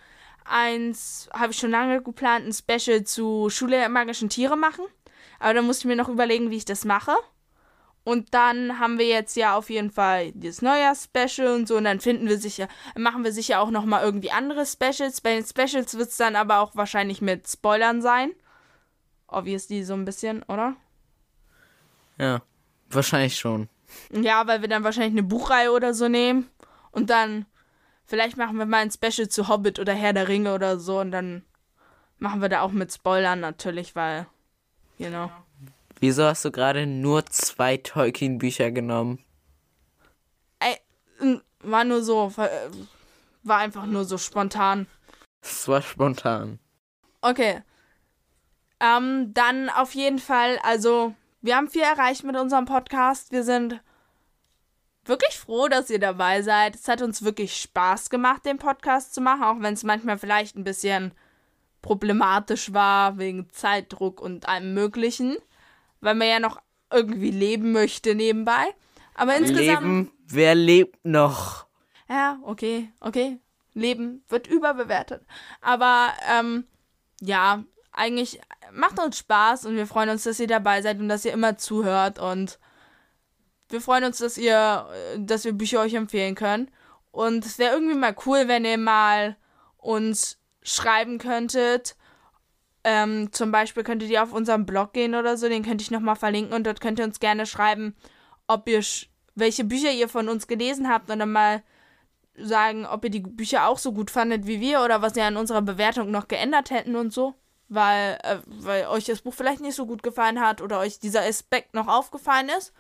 eins, 0.43 1.29
habe 1.33 1.51
ich 1.51 1.57
schon 1.57 1.71
lange 1.71 2.03
geplant, 2.03 2.45
ein 2.45 2.53
Special 2.53 3.03
zu 3.05 3.49
Schule 3.49 3.77
der 3.77 3.89
magischen 3.89 4.29
Tiere 4.29 4.55
machen. 4.55 4.85
Aber 5.39 5.53
da 5.53 5.61
muss 5.61 5.79
ich 5.79 5.85
mir 5.85 5.95
noch 5.95 6.09
überlegen, 6.09 6.49
wie 6.49 6.57
ich 6.57 6.65
das 6.65 6.85
mache. 6.85 7.15
Und 8.03 8.35
dann 8.35 8.79
haben 8.79 8.99
wir 8.99 9.07
jetzt 9.07 9.35
ja 9.35 9.57
auf 9.57 9.71
jeden 9.71 9.89
Fall 9.89 10.31
das 10.33 10.61
Neujahrs-Special 10.61 11.55
und 11.55 11.67
so. 11.67 11.77
Und 11.77 11.85
dann 11.85 11.99
finden 11.99 12.27
wir 12.27 12.37
sicher, 12.37 12.67
machen 12.95 13.23
wir 13.23 13.31
sicher 13.31 13.59
auch 13.59 13.71
nochmal 13.71 14.03
irgendwie 14.03 14.31
andere 14.31 14.65
Specials. 14.65 15.21
Bei 15.21 15.33
den 15.35 15.45
Specials 15.45 15.97
wird 15.97 16.09
es 16.09 16.17
dann 16.17 16.35
aber 16.35 16.59
auch 16.59 16.75
wahrscheinlich 16.75 17.21
mit 17.21 17.47
Spoilern 17.47 18.03
sein. 18.03 18.31
Obviously 19.27 19.83
so 19.83 19.95
ein 19.95 20.05
bisschen, 20.05 20.43
oder? 20.43 20.75
Ja, 22.19 22.43
wahrscheinlich 22.89 23.37
schon. 23.37 23.69
Ja, 24.11 24.45
weil 24.45 24.61
wir 24.61 24.69
dann 24.69 24.83
wahrscheinlich 24.83 25.13
eine 25.13 25.23
Buchreihe 25.23 25.71
oder 25.71 25.95
so 25.95 26.07
nehmen. 26.07 26.47
Und 26.91 27.09
dann, 27.09 27.47
vielleicht 28.05 28.37
machen 28.37 28.57
wir 28.57 28.67
mal 28.67 28.83
ein 28.83 28.91
Special 28.91 29.27
zu 29.27 29.47
Hobbit 29.47 29.79
oder 29.79 29.93
Herr 29.93 30.13
der 30.13 30.27
Ringe 30.27 30.53
oder 30.53 30.77
so. 30.79 30.99
Und 30.99 31.11
dann 31.11 31.43
machen 32.19 32.41
wir 32.41 32.49
da 32.49 32.61
auch 32.61 32.71
mit 32.71 32.93
Spoilern 32.93 33.39
natürlich, 33.39 33.95
weil, 33.95 34.27
know. 34.97 35.31
Wieso 35.99 36.25
hast 36.25 36.43
du 36.45 36.51
gerade 36.51 36.85
nur 36.85 37.25
zwei 37.25 37.77
Tolkien-Bücher 37.77 38.71
genommen? 38.71 39.23
Ey, 40.59 40.77
war 41.61 41.83
nur 41.83 42.03
so, 42.03 42.33
war 43.43 43.57
einfach 43.57 43.85
nur 43.85 44.05
so 44.05 44.17
spontan. 44.17 44.87
Es 45.41 45.67
war 45.67 45.81
spontan. 45.81 46.59
Okay. 47.21 47.61
Ähm, 48.79 49.33
dann 49.33 49.69
auf 49.69 49.95
jeden 49.95 50.19
Fall, 50.19 50.59
also 50.63 51.13
wir 51.41 51.55
haben 51.55 51.69
viel 51.69 51.81
erreicht 51.81 52.23
mit 52.23 52.35
unserem 52.35 52.65
Podcast. 52.65 53.31
Wir 53.31 53.43
sind 53.43 53.79
wirklich 55.05 55.37
froh, 55.37 55.67
dass 55.67 55.89
ihr 55.89 55.99
dabei 55.99 56.41
seid. 56.41 56.75
Es 56.75 56.87
hat 56.87 57.01
uns 57.01 57.23
wirklich 57.23 57.55
Spaß 57.61 58.09
gemacht, 58.09 58.45
den 58.45 58.57
Podcast 58.57 59.13
zu 59.13 59.21
machen, 59.21 59.43
auch 59.43 59.61
wenn 59.61 59.75
es 59.75 59.83
manchmal 59.83 60.17
vielleicht 60.17 60.55
ein 60.55 60.63
bisschen 60.63 61.13
problematisch 61.85 62.73
war 62.73 63.19
wegen 63.19 63.47
Zeitdruck 63.51 64.19
und 64.19 64.49
allem 64.49 64.73
Möglichen, 64.73 65.37
weil 66.01 66.15
man 66.15 66.27
ja 66.27 66.39
noch 66.39 66.59
irgendwie 66.91 67.29
leben 67.29 67.73
möchte 67.73 68.15
nebenbei. 68.15 68.65
Aber 69.13 69.35
insgesamt. 69.35 69.83
Leben, 69.83 70.11
wer 70.27 70.55
lebt 70.55 71.05
noch? 71.05 71.67
Ja, 72.09 72.39
okay, 72.41 72.91
okay. 73.01 73.37
Leben 73.75 74.23
wird 74.29 74.47
überbewertet. 74.47 75.27
Aber 75.61 76.11
ähm, 76.27 76.65
ja, 77.21 77.63
eigentlich 77.91 78.41
macht 78.73 78.99
uns 78.99 79.19
Spaß 79.19 79.67
und 79.67 79.75
wir 79.75 79.85
freuen 79.85 80.09
uns, 80.09 80.23
dass 80.23 80.39
ihr 80.39 80.47
dabei 80.47 80.81
seid 80.81 80.99
und 80.99 81.07
dass 81.07 81.23
ihr 81.23 81.33
immer 81.33 81.55
zuhört 81.55 82.17
und 82.17 82.57
wir 83.69 83.79
freuen 83.79 84.05
uns, 84.05 84.17
dass 84.17 84.39
ihr, 84.39 84.87
dass 85.19 85.45
wir 85.45 85.53
Bücher 85.53 85.81
euch 85.81 85.93
empfehlen 85.93 86.33
können. 86.33 86.71
Und 87.11 87.45
es 87.45 87.59
wäre 87.59 87.75
irgendwie 87.75 87.95
mal 87.95 88.15
cool, 88.25 88.47
wenn 88.47 88.65
ihr 88.65 88.79
mal 88.79 89.37
uns 89.77 90.39
schreiben 90.65 91.17
könntet. 91.17 91.95
Ähm, 92.83 93.31
zum 93.31 93.51
Beispiel 93.51 93.83
könntet 93.83 94.09
ihr 94.09 94.21
auf 94.21 94.33
unseren 94.33 94.65
Blog 94.65 94.91
gehen 94.91 95.15
oder 95.15 95.37
so, 95.37 95.47
den 95.47 95.63
könnte 95.63 95.81
ich 95.81 95.91
nochmal 95.91 96.17
verlinken 96.17 96.53
und 96.53 96.67
dort 96.67 96.81
könnt 96.81 96.99
ihr 96.99 97.05
uns 97.05 97.21
gerne 97.21 97.45
schreiben, 97.45 97.95
ob 98.47 98.67
ihr 98.67 98.83
welche 99.35 99.63
Bücher 99.63 99.91
ihr 99.91 100.09
von 100.09 100.27
uns 100.29 100.47
gelesen 100.47 100.89
habt 100.89 101.09
und 101.09 101.19
dann 101.19 101.31
mal 101.31 101.63
sagen, 102.37 102.85
ob 102.85 103.03
ihr 103.05 103.09
die 103.09 103.21
Bücher 103.21 103.67
auch 103.67 103.77
so 103.79 103.93
gut 103.93 104.11
fandet 104.11 104.45
wie 104.45 104.59
wir 104.59 104.81
oder 104.81 105.01
was 105.01 105.15
ihr 105.15 105.23
an 105.23 105.37
unserer 105.37 105.61
Bewertung 105.61 106.11
noch 106.11 106.27
geändert 106.27 106.69
hätten 106.69 106.97
und 106.97 107.13
so 107.13 107.35
weil, 107.67 108.19
äh, 108.23 108.39
weil 108.45 108.87
euch 108.87 109.05
das 109.05 109.21
Buch 109.21 109.33
vielleicht 109.33 109.61
nicht 109.61 109.75
so 109.75 109.85
gut 109.85 110.03
gefallen 110.03 110.39
hat 110.39 110.61
oder 110.61 110.79
euch 110.79 110.99
dieser 110.99 111.21
Aspekt 111.21 111.73
noch 111.73 111.87
aufgefallen 111.87 112.49
ist. 112.57 112.73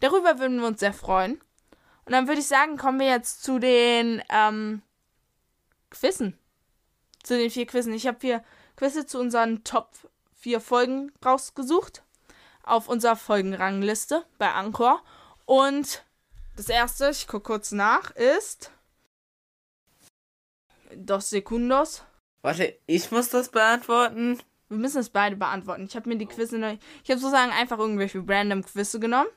Darüber 0.00 0.38
würden 0.38 0.60
wir 0.60 0.66
uns 0.66 0.80
sehr 0.80 0.92
freuen. 0.92 1.40
Und 2.04 2.12
dann 2.12 2.28
würde 2.28 2.40
ich 2.40 2.46
sagen, 2.46 2.76
kommen 2.76 3.00
wir 3.00 3.06
jetzt 3.06 3.42
zu 3.42 3.58
den 3.58 4.22
ähm, 4.28 4.82
Quizzen. 5.90 6.38
Zu 7.24 7.36
den 7.36 7.50
vier 7.50 7.66
Quizzen. 7.66 7.92
Ich 7.92 8.06
habe 8.06 8.20
vier 8.20 8.44
Quizze 8.76 9.04
zu 9.06 9.18
unseren 9.18 9.64
Top 9.64 9.90
vier 10.32 10.60
Folgen 10.60 11.10
rausgesucht. 11.24 12.04
Auf 12.62 12.88
unserer 12.88 13.16
Folgenrangliste 13.16 14.24
bei 14.38 14.52
Anchor. 14.52 15.02
Und 15.44 16.04
das 16.56 16.68
erste, 16.68 17.10
ich 17.10 17.26
gucke 17.26 17.48
kurz 17.48 17.72
nach, 17.72 18.12
ist 18.12 18.70
Dos 20.94 21.30
Sekundos 21.30 22.04
Warte, 22.44 22.76
ich 22.86 23.10
muss 23.10 23.30
das 23.30 23.48
beantworten? 23.48 24.38
Wir 24.68 24.76
müssen 24.76 24.98
es 24.98 25.08
beide 25.08 25.34
beantworten. 25.34 25.86
Ich 25.88 25.96
habe 25.96 26.10
mir 26.10 26.18
die 26.18 26.26
Quizze 26.26 26.58
neu. 26.58 26.76
Ich 27.02 27.10
habe 27.10 27.18
sozusagen 27.18 27.50
einfach 27.50 27.78
irgendwelche 27.78 28.22
random 28.26 28.62
Quizze 28.62 29.00
genommen. 29.00 29.30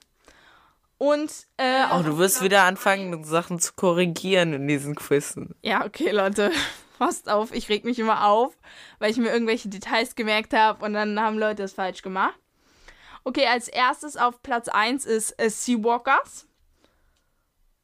Und, 0.97 1.31
äh. 1.55 1.85
Oh, 1.93 2.03
du 2.03 2.17
wirst 2.17 2.43
wieder 2.43 2.63
anfangen, 2.63 3.23
Sachen 3.23 3.59
zu 3.59 3.71
korrigieren 3.75 4.51
in 4.51 4.67
diesen 4.67 4.95
Quizzen. 4.95 5.55
Ja, 5.61 5.85
okay, 5.85 6.11
Leute. 6.11 6.51
Passt 6.97 7.29
auf, 7.29 7.53
ich 7.53 7.69
reg 7.69 7.85
mich 7.85 7.99
immer 7.99 8.25
auf, 8.25 8.57
weil 8.99 9.11
ich 9.11 9.17
mir 9.17 9.29
irgendwelche 9.29 9.69
Details 9.69 10.15
gemerkt 10.15 10.53
habe 10.53 10.83
und 10.83 10.93
dann 10.93 11.19
haben 11.19 11.37
Leute 11.37 11.63
es 11.63 11.73
falsch 11.73 12.01
gemacht. 12.01 12.37
Okay, 13.23 13.45
als 13.45 13.67
erstes 13.67 14.17
auf 14.17 14.41
Platz 14.41 14.67
1 14.67 15.05
ist 15.05 15.39
äh, 15.39 15.49
Seawalkers. 15.49 16.47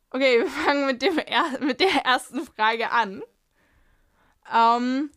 Okay, 0.10 0.40
wir 0.44 0.48
fangen 0.48 0.86
mit, 0.86 1.02
dem 1.02 1.20
er 1.20 1.60
mit 1.60 1.80
der 1.80 2.06
ersten 2.06 2.46
Frage 2.46 2.92
an. 2.92 3.22
Ähm, 4.52 5.12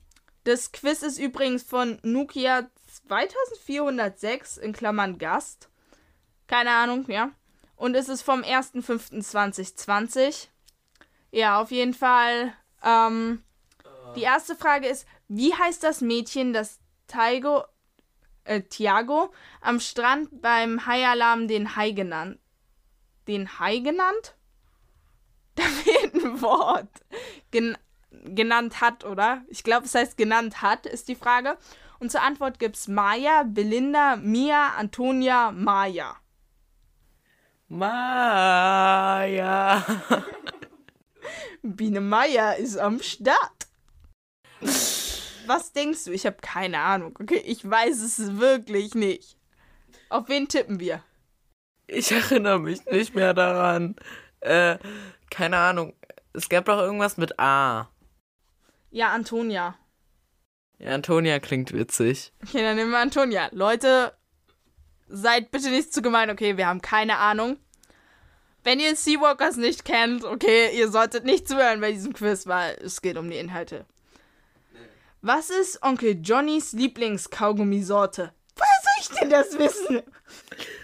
das 0.45 0.73
Quiz 0.73 1.03
ist 1.03 1.19
übrigens 1.19 1.62
von 1.62 1.99
Nokia 2.03 2.69
2406 3.07 4.59
in 4.59 4.73
Klammern 4.73 5.19
Gast. 5.19 5.69
Keine 6.47 6.71
Ahnung, 6.71 7.07
ja. 7.09 7.31
Und 7.76 7.95
es 7.95 8.09
ist 8.09 8.23
vom 8.23 8.43
1.5.2020. 8.43 10.49
Ja, 11.31 11.61
auf 11.61 11.71
jeden 11.71 11.95
Fall. 11.95 12.53
Ähm, 12.83 13.43
die 14.17 14.23
erste 14.23 14.57
Frage 14.57 14.89
ist, 14.89 15.07
wie 15.29 15.55
heißt 15.55 15.83
das 15.83 16.01
Mädchen, 16.01 16.53
das 16.53 16.81
Taigo, 17.07 17.65
äh, 18.45 18.63
Tiago 18.63 19.33
am 19.61 19.81
Strand 19.81 20.43
beim 20.43 20.87
Haialarm 20.87 21.49
den 21.49 21.77
Hai 21.77 21.91
genannt? 21.93 22.39
Den 23.29 23.59
Hai 23.59 23.79
genannt? 23.79 24.35
Da 25.57 25.63
fehlt 25.63 26.15
ein 26.15 26.43
Wort. 26.43 26.91
Gen 27.51 27.79
genannt 28.11 28.83
hat, 28.83 29.05
oder? 29.05 29.43
Ich 29.49 29.65
glaube, 29.65 29.87
es 29.87 29.95
heißt 29.95 30.19
genannt 30.19 30.61
hat, 30.61 30.85
ist 30.85 31.09
die 31.09 31.15
Frage. 31.15 31.57
Und 31.99 32.11
zur 32.11 32.23
Antwort 32.23 32.59
gibt 32.59 32.77
es 32.77 32.89
Maya, 32.89 33.45
Belinda, 33.45 34.17
Mia, 34.17 34.75
Antonia, 34.77 35.51
Maya. 35.53 36.17
Maya. 37.69 38.65
Biene 41.63 42.01
Maya 42.01 42.53
ist 42.53 42.77
am 42.77 43.01
Start. 43.01 43.56
Was 44.61 45.73
denkst 45.73 46.05
du? 46.05 46.13
Ich 46.13 46.27
habe 46.27 46.37
keine 46.41 46.81
Ahnung. 46.81 47.17
Okay, 47.21 47.43
ich 47.45 47.69
weiß 47.69 48.03
es 48.03 48.39
wirklich 48.39 48.95
nicht. 48.95 49.37
Auf 50.09 50.29
wen 50.29 50.49
tippen 50.49 50.81
wir? 50.81 51.03
Ich 51.87 52.11
erinnere 52.11 52.59
mich 52.59 52.85
nicht 52.87 53.15
mehr 53.15 53.35
daran. 53.35 53.97
Äh, 54.41 54.79
keine 55.31 55.59
Ahnung. 55.59 55.95
Es 56.33 56.49
gab 56.49 56.67
doch 56.67 56.79
irgendwas 56.79 57.17
mit 57.17 57.39
A. 57.39 57.89
Ja, 58.91 59.11
Antonia. 59.11 59.77
Ja, 60.79 60.91
Antonia 60.91 61.39
klingt 61.39 61.73
witzig. 61.73 62.33
Okay, 62.43 62.63
dann 62.63 62.77
nehmen 62.77 62.91
wir 62.91 62.99
Antonia. 62.99 63.49
Leute, 63.53 64.13
seid 65.09 65.51
bitte 65.51 65.71
nicht 65.71 65.93
zu 65.93 66.03
gemein. 66.03 66.31
Okay, 66.31 66.57
wir 66.57 66.67
haben 66.67 66.83
keine 66.83 67.19
Ahnung. 67.19 67.59
Wenn 68.65 68.81
ihr 68.81 68.97
Seawalkers 68.97 69.57
nicht 69.57 69.85
kennt, 69.85 70.25
okay, 70.25 70.77
ihr 70.77 70.91
solltet 70.91 71.25
nicht 71.25 71.47
zuhören 71.47 71.81
bei 71.81 71.93
diesem 71.93 72.13
Quiz, 72.13 72.47
weil 72.47 72.77
es 72.83 73.01
geht 73.01 73.17
um 73.17 73.31
die 73.31 73.37
Inhalte. 73.37 73.87
Was 75.26 75.50
ist 75.50 75.83
Onkel 75.83 76.21
Johnnys 76.23 76.73
Lieblingskaugummisorte? 76.73 78.33
Woher 78.54 78.68
soll 78.85 78.92
ich 79.00 79.09
denn 79.18 79.28
das 79.30 79.59
wissen? 79.59 80.02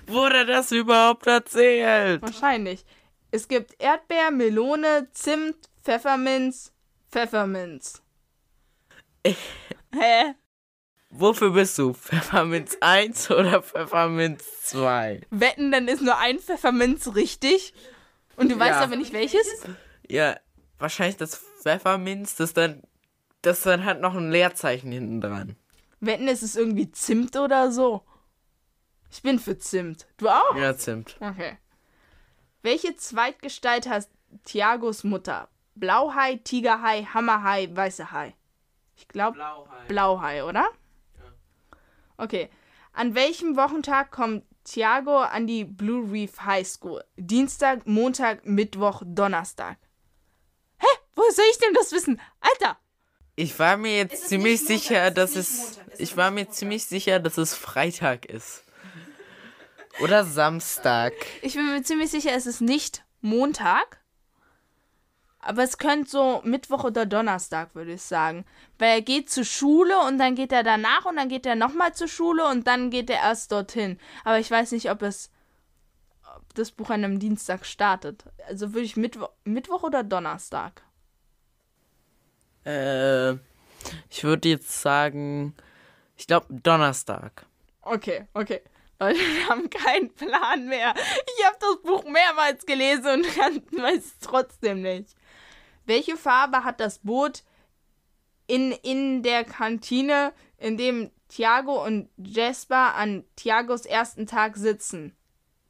Wurde 0.08 0.44
das 0.44 0.72
überhaupt 0.72 1.28
erzählt? 1.28 2.20
Wahrscheinlich. 2.22 2.84
Es 3.30 3.46
gibt 3.46 3.80
Erdbeer, 3.80 4.32
Melone, 4.32 5.06
Zimt, 5.12 5.54
Pfefferminz, 5.84 6.72
Pfefferminz. 7.12 8.02
Hä? 9.25 10.34
Wofür 11.11 11.50
bist 11.52 11.78
du? 11.78 11.94
Pfefferminz 11.94 12.76
1 12.80 13.30
oder 13.30 13.62
Pfefferminz 13.62 14.42
2? 14.64 15.20
Wetten, 15.30 15.70
dann 15.70 15.87
ist 15.87 16.02
nur 16.02 16.18
ein 16.18 16.40
Pfefferminz 16.40 17.14
richtig. 17.14 17.75
Und 18.34 18.50
du 18.50 18.58
weißt 18.58 18.80
Ja. 18.80 18.82
aber 18.82 18.96
nicht 18.96 19.12
welches? 19.12 19.46
Ja, 20.08 20.37
wahrscheinlich 20.80 21.16
das 21.16 21.37
Pfefferminz, 21.62 22.34
das 22.34 22.54
dann, 22.54 22.82
das 23.42 23.62
dann 23.62 23.84
hat 23.84 24.00
noch 24.00 24.14
ein 24.14 24.30
Leerzeichen 24.30 24.92
hinten 24.92 25.20
dran. 25.20 25.56
Wetten, 26.00 26.28
ist 26.28 26.42
es 26.42 26.56
irgendwie 26.56 26.90
Zimt 26.90 27.37
oder 27.37 27.70
so? 27.70 28.02
Ich 29.11 29.22
bin 29.22 29.38
für 29.38 29.58
Zimt. 29.58 30.06
Du 30.16 30.28
auch? 30.28 30.56
Ja, 30.56 30.76
Zimt. 30.76 31.16
Okay. 31.20 31.58
Welche 32.62 32.96
Zweitgestalt 32.96 33.88
hat 33.88 34.08
Tiagos 34.44 35.04
Mutter? 35.04 35.49
Blauhai, 35.75 36.37
Tigerhai, 36.37 37.04
Hammerhai, 37.04 37.68
Weiße 37.72 38.11
Hai. 38.11 38.34
Ich 38.96 39.08
glaube 39.08 39.37
Blauhai. 39.37 39.87
Blauhai, 39.88 40.44
oder? 40.44 40.68
Okay. 42.16 42.50
An 42.92 43.14
welchem 43.14 43.56
Wochentag 43.56 44.11
kommt 44.11 44.44
Thiago 44.64 45.18
an 45.18 45.46
die 45.46 45.64
Blue 45.64 46.11
Reef 46.11 46.40
High 46.40 46.66
School? 46.66 47.02
Dienstag, 47.16 47.87
Montag, 47.87 48.46
Mittwoch, 48.46 49.02
Donnerstag. 49.04 49.76
Hä? 50.78 50.87
Woher 51.14 51.32
soll 51.32 51.44
ich 51.50 51.58
denn 51.58 51.75
das 51.75 51.92
wissen? 51.92 52.20
Alter! 52.40 52.78
Ich 53.35 53.59
war 53.59 53.77
mir 53.77 53.97
jetzt 53.97 54.29
ziemlich 54.29 54.61
Montag, 54.61 54.79
sicher, 54.79 55.11
dass 55.11 55.37
es. 55.37 55.77
Montag, 55.77 55.93
es 55.93 56.01
Ich 56.01 56.17
war 56.17 56.31
mir 56.31 56.49
ziemlich 56.51 56.85
sicher, 56.85 57.19
dass 57.19 57.39
es 57.39 57.55
Freitag 57.55 58.27
ist. 58.27 58.65
Oder 60.01 60.25
Samstag. 60.25 61.12
Ich 61.43 61.55
bin 61.55 61.67
mir 61.67 61.83
ziemlich 61.83 62.11
sicher, 62.11 62.33
es 62.35 62.47
ist 62.47 62.61
nicht 62.61 63.05
Montag. 63.21 63.99
Aber 65.39 65.65
es 65.65 65.77
könnte 65.77 66.09
so 66.09 66.41
Mittwoch 66.45 66.85
oder 66.85 67.05
Donnerstag, 67.05 67.75
würde 67.75 67.95
ich 67.95 68.03
sagen. 68.03 68.45
Weil 68.79 68.91
er 68.91 69.03
geht 69.03 69.29
zur 69.29 69.45
Schule 69.45 69.99
und 70.07 70.19
dann 70.19 70.37
geht 70.37 70.53
er 70.53 70.62
danach 70.62 71.05
und 71.05 71.17
dann 71.17 71.29
geht 71.29 71.47
er 71.47 71.57
nochmal 71.57 71.95
zur 71.95 72.09
Schule 72.09 72.47
und 72.47 72.67
dann 72.67 72.91
geht 72.91 73.11
er 73.11 73.17
erst 73.17 73.51
dorthin. 73.51 73.99
Aber 74.25 74.39
ich 74.39 74.51
weiß 74.51 74.73
nicht, 74.73 74.91
ob 74.91 75.03
es 75.03 75.31
ob 76.37 76.55
das 76.55 76.71
Buch 76.71 76.91
an 76.91 77.05
einem 77.05 77.19
Dienstag 77.19 77.67
startet. 77.67 78.25
Also 78.47 78.73
würde 78.73 78.85
ich 78.85 78.97
Mittwo 78.97 79.29
Mittwoch 79.45 79.83
oder 79.83 80.05
Donnerstag. 80.05 80.83
Äh, 82.64 83.33
ich 84.11 84.23
würde 84.23 84.49
jetzt 84.49 84.83
sagen, 84.83 85.54
ich 86.16 86.26
glaube 86.26 86.47
Donnerstag. 86.50 87.47
Okay, 87.83 88.26
okay. 88.35 88.62
Leute, 89.00 89.19
wir 89.19 89.49
haben 89.49 89.69
keinen 89.69 90.14
Plan 90.14 90.69
mehr. 90.69 90.95
Ich 90.97 91.45
habe 91.45 91.57
das 91.59 91.83
Buch 91.83 92.04
mehrmals 92.04 92.64
gelesen 92.66 93.25
und 93.25 93.26
kann, 93.35 93.62
weiß 93.73 94.04
es 94.04 94.19
trotzdem 94.21 94.83
nicht. 94.83 95.16
Welche 95.87 96.16
Farbe 96.16 96.62
hat 96.62 96.78
das 96.78 97.00
Boot 97.00 97.42
in, 98.47 98.71
in 98.71 99.25
der 99.25 99.45
Kantine, 99.45 100.33
in 100.59 100.76
dem 100.76 101.11
Thiago 101.28 101.85
und 101.85 102.11
Jasper 102.16 102.95
an 102.95 103.25
Thiagos 103.35 103.87
ersten 103.87 104.28
Tag 104.28 104.57
sitzen? 104.57 105.16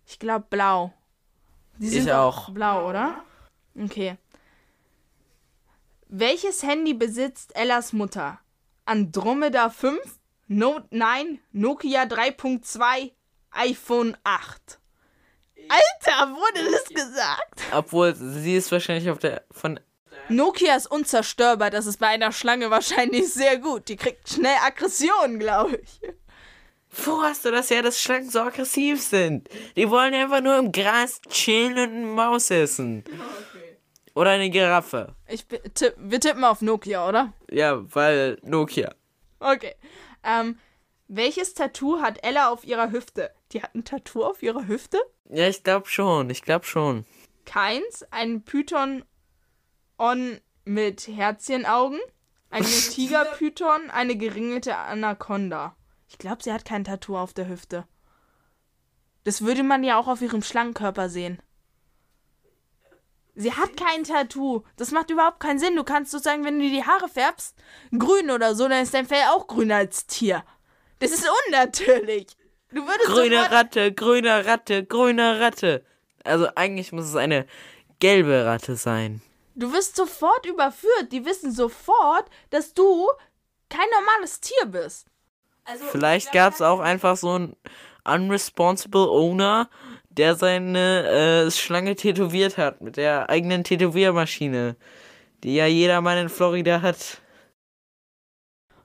Ich 0.06 0.18
glaube 0.18 0.46
blau. 0.50 0.92
Die 1.78 1.96
Ich 1.96 2.04
doch 2.04 2.14
auch. 2.14 2.50
Blau, 2.50 2.90
oder? 2.90 3.24
Okay. 3.80 4.18
Welches 6.14 6.62
Handy 6.62 6.92
besitzt 6.92 7.56
Ellas 7.56 7.94
Mutter? 7.94 8.38
Andromeda 8.84 9.70
5, 9.70 9.98
Note 10.46 10.86
9, 10.90 11.38
Nokia 11.52 12.02
3.2, 12.02 13.12
iPhone 13.52 14.14
8. 14.22 14.78
Alter, 15.70 16.34
wurde 16.34 16.70
das 16.70 16.84
gesagt? 16.84 17.62
Obwohl, 17.72 18.14
sie 18.14 18.56
ist 18.56 18.70
wahrscheinlich 18.70 19.08
auf 19.08 19.20
der. 19.20 19.44
von. 19.50 19.80
Nokia 20.28 20.76
ist 20.76 20.90
unzerstörbar, 20.90 21.70
das 21.70 21.86
ist 21.86 21.96
bei 21.96 22.08
einer 22.08 22.30
Schlange 22.30 22.68
wahrscheinlich 22.68 23.32
sehr 23.32 23.56
gut. 23.56 23.88
Die 23.88 23.96
kriegt 23.96 24.28
schnell 24.28 24.56
Aggressionen, 24.66 25.38
glaube 25.38 25.76
ich. 25.82 26.00
Wo 26.90 27.22
hast 27.22 27.46
du 27.46 27.50
das 27.50 27.70
her, 27.70 27.80
dass 27.80 27.98
Schlangen 27.98 28.28
so 28.28 28.42
aggressiv 28.42 29.02
sind? 29.02 29.48
Die 29.76 29.88
wollen 29.88 30.12
einfach 30.12 30.42
nur 30.42 30.58
im 30.58 30.72
Gras 30.72 31.22
chillen 31.30 31.78
und 31.78 31.96
eine 31.96 32.06
Maus 32.06 32.50
essen. 32.50 33.02
Oder 34.14 34.30
eine 34.30 34.50
Giraffe. 34.50 35.14
Ich 35.26 35.46
tipp, 35.46 35.94
wir 35.96 36.20
tippen 36.20 36.44
auf 36.44 36.60
Nokia, 36.60 37.08
oder? 37.08 37.32
Ja, 37.50 37.82
weil 37.94 38.38
Nokia. 38.42 38.94
Okay. 39.40 39.74
Ähm, 40.22 40.58
welches 41.08 41.54
Tattoo 41.54 42.00
hat 42.00 42.24
Ella 42.24 42.50
auf 42.50 42.64
ihrer 42.64 42.90
Hüfte? 42.90 43.30
Die 43.52 43.62
hat 43.62 43.74
ein 43.74 43.84
Tattoo 43.84 44.24
auf 44.24 44.42
ihrer 44.42 44.66
Hüfte? 44.66 44.98
Ja, 45.28 45.48
ich 45.48 45.62
glaube 45.62 45.88
schon. 45.88 46.30
Ich 46.30 46.42
glaube 46.42 46.64
schon. 46.64 47.04
Keins, 47.44 48.04
ein 48.10 48.42
Python 48.42 49.04
on 49.98 50.40
mit 50.64 51.08
Herzchenaugen, 51.08 52.00
ein 52.50 52.62
Tigerpython, 52.90 53.90
eine 53.90 54.16
geringelte 54.16 54.76
Anaconda. 54.76 55.74
Ich 56.08 56.18
glaube, 56.18 56.42
sie 56.42 56.52
hat 56.52 56.64
kein 56.64 56.84
Tattoo 56.84 57.16
auf 57.16 57.32
der 57.32 57.48
Hüfte. 57.48 57.86
Das 59.24 59.42
würde 59.42 59.62
man 59.62 59.84
ja 59.84 59.98
auch 59.98 60.08
auf 60.08 60.20
ihrem 60.20 60.42
Schlangenkörper 60.42 61.08
sehen. 61.08 61.40
Sie 63.34 63.52
hat 63.52 63.76
kein 63.76 64.04
Tattoo. 64.04 64.62
Das 64.76 64.90
macht 64.90 65.10
überhaupt 65.10 65.40
keinen 65.40 65.58
Sinn. 65.58 65.76
Du 65.76 65.84
kannst 65.84 66.10
sozusagen, 66.10 66.44
wenn 66.44 66.58
du 66.58 66.68
die 66.68 66.84
Haare 66.84 67.08
färbst, 67.08 67.56
grün 67.96 68.30
oder 68.30 68.54
so, 68.54 68.68
dann 68.68 68.82
ist 68.82 68.94
dein 68.94 69.06
Fell 69.06 69.24
auch 69.30 69.46
grüner 69.46 69.76
als 69.76 70.06
Tier. 70.06 70.44
Das 70.98 71.10
ist 71.10 71.26
unnatürlich. 71.46 72.26
Du 72.70 72.86
würdest 72.86 73.06
Grüne 73.06 73.50
Ratte, 73.50 73.92
grüne 73.92 74.46
Ratte, 74.46 74.84
grüne 74.84 75.40
Ratte. 75.40 75.84
Also 76.24 76.48
eigentlich 76.54 76.92
muss 76.92 77.06
es 77.06 77.16
eine 77.16 77.46
gelbe 77.98 78.44
Ratte 78.46 78.76
sein. 78.76 79.20
Du 79.54 79.72
wirst 79.72 79.96
sofort 79.96 80.46
überführt. 80.46 81.12
Die 81.12 81.24
wissen 81.24 81.52
sofort, 81.52 82.30
dass 82.50 82.72
du 82.72 83.08
kein 83.68 83.88
normales 83.94 84.40
Tier 84.40 84.66
bist. 84.66 85.06
Also, 85.64 85.84
Vielleicht 85.86 86.32
gab 86.32 86.54
es 86.54 86.62
auch 86.62 86.80
einfach 86.80 87.16
so 87.16 87.30
einen 87.30 87.56
unresponsible 88.04 89.08
Owner, 89.08 89.68
der 90.16 90.34
seine 90.34 91.46
äh, 91.46 91.50
Schlange 91.50 91.96
tätowiert 91.96 92.58
hat 92.58 92.80
mit 92.80 92.96
der 92.96 93.30
eigenen 93.30 93.64
Tätowiermaschine, 93.64 94.76
die 95.42 95.54
ja 95.54 95.66
jeder 95.66 96.00
Mann 96.00 96.18
in 96.18 96.28
Florida 96.28 96.82
hat. 96.82 97.20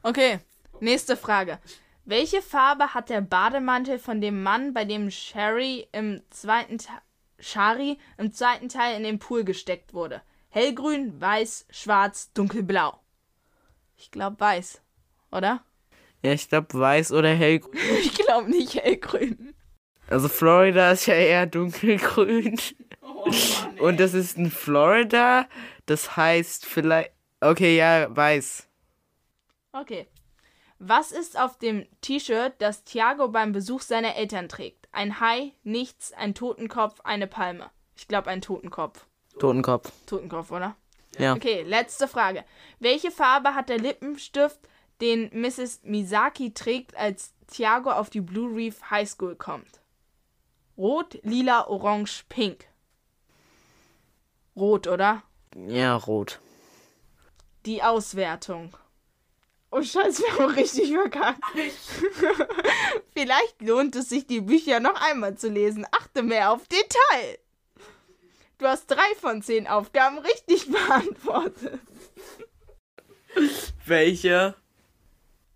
Okay, 0.04 0.40
nächste 0.80 1.18
Frage. 1.18 1.60
Welche 2.06 2.42
Farbe 2.42 2.94
hat 2.94 3.10
der 3.10 3.22
Bademantel 3.22 4.00
von 4.00 4.22
dem 4.22 4.42
Mann, 4.42 4.74
bei 4.74 4.86
dem 4.86 5.12
Sherry 5.12 5.88
im 5.92 6.22
zweiten 6.30 6.78
Te 6.78 6.88
Shari 7.40 8.00
im 8.18 8.32
zweiten 8.34 8.68
Teil 8.68 8.98
in 8.98 9.04
den 9.04 9.20
Pool 9.20 9.44
gesteckt 9.44 9.94
wurde? 9.94 10.22
Hellgrün, 10.50 11.20
weiß, 11.22 11.68
schwarz, 11.70 12.32
dunkelblau. 12.34 13.00
Ich 13.96 14.10
glaube 14.10 14.40
weiß, 14.40 14.82
oder? 15.32 15.63
Ja, 16.24 16.32
ich 16.32 16.50
glaube 16.50 16.74
weiß 16.74 17.12
oder 17.12 17.30
hellgrün. 17.30 17.80
Ich 18.00 18.13
glaube 18.13 18.50
nicht 18.50 18.76
hellgrün. 18.76 19.54
Also 20.10 20.30
Florida 20.30 20.91
ist 20.91 21.06
ja 21.06 21.15
eher 21.15 21.46
dunkelgrün. 21.46 22.60
Und 23.80 24.00
das 24.00 24.13
ist 24.13 24.38
in 24.38 24.52
Florida. 24.52 25.48
Das 25.86 26.15
heißt 26.15 26.65
vielleicht. 26.65 27.12
Okay, 27.41 27.78
ja, 27.78 28.15
weiß. 28.15 28.67
Okay. 29.74 30.08
Was 30.80 31.12
ist 31.12 31.39
auf 31.39 31.58
dem 31.58 31.88
T-Shirt, 32.02 32.54
das 32.60 32.84
Thiago 32.84 33.30
beim 33.30 33.52
Besuch 33.52 33.82
seiner 33.82 34.15
Eltern 34.15 34.48
trägt? 34.48 34.88
Ein 34.91 35.20
Hai, 35.20 35.54
nichts, 35.63 36.13
ein 36.13 36.36
Totenkopf, 36.36 37.02
eine 37.04 37.28
Palme. 37.28 37.70
Ich 37.96 38.08
glaube 38.08 38.30
ein 38.30 38.41
Totenkopf. 38.41 39.06
Totenkopf. 39.39 39.91
Totenkopf, 40.06 40.52
oder? 40.52 40.76
Ja. 41.17 41.34
Okay, 41.34 41.63
letzte 41.63 42.08
Frage. 42.08 42.46
Welche 42.80 43.10
Farbe 43.10 43.56
hat 43.56 43.70
der 43.70 43.80
Lippenstift, 43.80 44.60
den 45.02 45.30
Mrs. 45.34 45.82
Misaki 45.84 46.54
trägt, 46.54 46.96
als 46.96 47.34
Thiago 47.48 47.91
auf 47.91 48.10
die 48.10 48.22
Blue 48.22 48.56
Reef 48.56 48.82
High 48.91 49.10
School 49.10 49.36
kommt? 49.36 49.82
Rot, 50.78 51.18
lila, 51.24 51.68
orange, 51.68 52.24
pink. 52.30 52.68
Rot, 54.56 54.88
oder? 54.88 55.24
Ja, 55.56 55.96
rot. 55.96 56.40
Die 57.66 57.82
Auswertung. 57.82 58.76
Oh 59.72 59.82
Scheiße, 59.82 60.24
wir 60.24 60.34
haben 60.34 60.54
richtig 60.54 60.92
verkackt. 60.92 61.44
Vielleicht 63.13 63.62
lohnt 63.62 63.96
es 63.96 64.10
sich, 64.10 64.26
die 64.26 64.42
Bücher 64.42 64.80
noch 64.80 65.02
einmal 65.02 65.36
zu 65.38 65.50
lesen. 65.50 65.86
Achte 65.92 66.24
mehr 66.24 66.52
auf 66.52 66.68
Detail. 66.68 67.40
Du 68.60 68.66
hast 68.66 68.88
drei 68.88 69.16
von 69.20 69.42
zehn 69.42 69.68
Aufgaben 69.68 70.20
richtig 70.20 70.72
beantwortet. 70.72 71.80
Welche? 73.86 74.56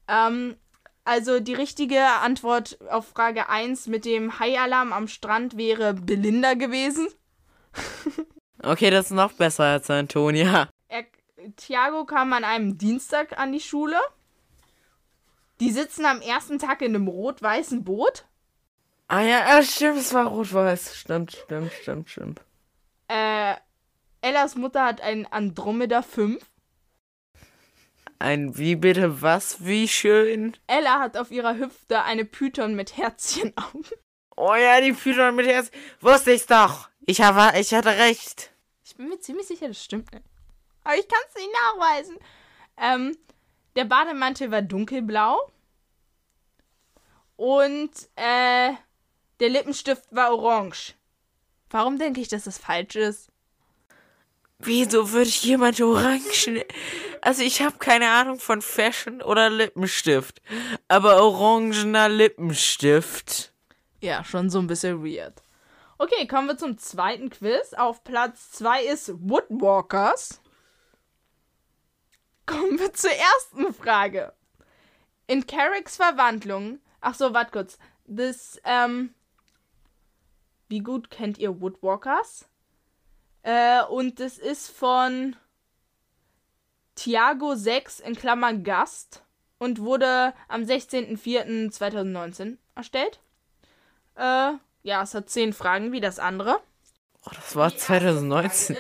Ähm, 0.08 0.58
also 1.04 1.40
die 1.40 1.54
richtige 1.54 2.02
Antwort 2.22 2.78
auf 2.90 3.08
Frage 3.08 3.50
1 3.50 3.88
mit 3.88 4.06
dem 4.06 4.40
Hai-Alarm 4.40 4.94
am 4.94 5.08
Strand 5.08 5.58
wäre 5.58 5.94
Belinda 5.94 6.54
gewesen. 6.54 7.08
Okay, 8.64 8.92
das 8.92 9.06
ist 9.06 9.12
noch 9.14 9.34
besser 9.34 9.64
als 9.64 9.90
Antonia. 9.90 10.70
Er, 10.88 11.06
Thiago 11.56 12.06
kam 12.06 12.32
an 12.34 12.44
einem 12.44 12.78
Dienstag 12.78 13.40
an 13.40 13.52
die 13.52 13.60
Schule. 13.60 13.98
Die 15.60 15.72
sitzen 15.72 16.06
am 16.06 16.22
ersten 16.22 16.60
Tag 16.60 16.84
in 16.84 16.96
einem 16.96 17.08
rot-weißen 17.08 17.84
Boot. 17.84 18.26
Ah 19.08 19.22
ja, 19.22 19.46
ah, 19.48 19.64
stimmt, 19.64 19.98
es 19.98 20.14
war 20.14 20.28
rot-weiß. 20.28 20.96
Stimmt, 20.96 21.32
stimmt, 21.32 21.72
stimmt, 21.74 22.10
stimmt. 22.10 22.42
Äh, 23.08 23.56
Ellas 24.22 24.56
Mutter 24.56 24.86
hat 24.86 25.02
einen 25.02 25.26
Andromeda 25.26 26.04
5. 26.04 26.44
Ein 28.22 28.56
wie 28.56 28.76
bitte 28.76 29.24
was? 29.24 29.66
Wie 29.66 29.88
schön? 29.88 30.56
Ella 30.68 31.00
hat 31.00 31.18
auf 31.18 31.32
ihrer 31.32 31.58
Hüfte 31.58 32.04
eine 32.04 32.24
Python 32.24 32.76
mit 32.76 32.96
Herzchenaugen. 32.96 33.84
Oh 34.38 34.54
ja, 34.54 34.80
die 34.80 34.94
Python 34.94 35.36
mit 35.36 35.48
Herz. 35.48 35.72
Wusste 36.02 36.32
ich's 36.32 36.46
doch. 36.46 36.88
Ich, 37.08 37.22
habe, 37.22 37.60
ich 37.60 37.74
hatte 37.74 37.98
recht. 37.98 38.52
Ich 38.84 38.96
bin 38.96 39.10
mir 39.10 39.20
ziemlich 39.20 39.48
sicher, 39.48 39.68
das 39.68 39.84
stimmt 39.84 40.14
nicht. 40.14 40.24
Aber 40.84 40.96
ich 40.96 41.08
kann 41.08 41.20
es 41.30 41.36
nicht 41.36 41.50
nachweisen. 41.52 42.18
Ähm, 42.78 43.18
der 43.76 43.86
Bademantel 43.86 44.52
war 44.52 44.62
dunkelblau. 44.62 45.40
Und, 47.38 47.92
äh, 48.18 48.74
der 49.40 49.50
Lippenstift 49.50 50.06
war 50.12 50.32
orange. 50.32 50.94
Warum 51.72 51.98
denke 51.98 52.22
ich, 52.22 52.28
dass 52.28 52.44
das 52.44 52.60
falsch 52.60 52.96
ist? 52.96 53.31
Wieso 54.63 55.12
würde 55.12 55.30
ich 55.30 55.43
jemand 55.43 55.82
orangen 55.82 56.63
Also 57.21 57.41
ich 57.41 57.62
habe 57.62 57.78
keine 57.78 58.10
Ahnung 58.10 58.39
von 58.39 58.62
Fashion 58.62 59.21
oder 59.21 59.50
Lippenstift. 59.50 60.41
Aber 60.88 61.24
orangener 61.24 62.10
Lippenstift. 62.10 63.54
Ja, 64.02 64.24
schon 64.24 64.50
so 64.50 64.60
ein 64.60 64.67
bisschen 64.67 65.04
weird. 65.04 65.43
Okay, 65.97 66.28
kommen 66.28 66.47
wir 66.47 66.58
zum 66.58 66.78
zweiten 66.78 67.30
Quiz. 67.30 67.74
Auf 67.74 68.04
Platz 68.04 68.52
2 68.52 68.86
ist 68.86 69.13
Woodwalkers. 69.15 70.41
Kommen 72.45 72.80
wir 72.80 72.91
zur 72.93 73.12
ersten 73.12 73.74
Frage. 73.74 74.34
In 75.28 75.45
Carricks 75.45 75.95
Verwandlung. 75.95 76.80
Ach 77.00 77.15
so, 77.15 77.34
warte 77.34 77.52
kurz. 77.52 77.78
Das, 78.06 78.60
ähm. 78.65 79.13
Wie 80.67 80.80
gut 80.80 81.10
kennt 81.12 81.38
ihr 81.38 81.62
Woodwalkers? 81.62 82.47
Äh, 83.44 83.84
und 83.84 84.20
das 84.20 84.38
ist 84.38 84.70
von 84.70 85.36
Tiago 86.96 87.56
6 87.56 88.00
in 88.02 88.16
Klammern 88.16 88.64
Gast 88.64 89.24
und 89.58 89.80
wurde 89.80 90.34
am 90.48 90.62
16.04.2019 90.64 92.58
erstellt. 92.76 93.20
Äh, 94.16 94.54
ja, 94.84 95.04
es 95.04 95.14
hat 95.14 95.30
zehn 95.30 95.54
Fragen 95.54 95.92
wie 95.92 96.02
das 96.02 96.20
andere. 96.20 96.60
Oh, 97.26 97.32
das 97.34 97.56
war 97.56 97.76
2019. 97.76 98.78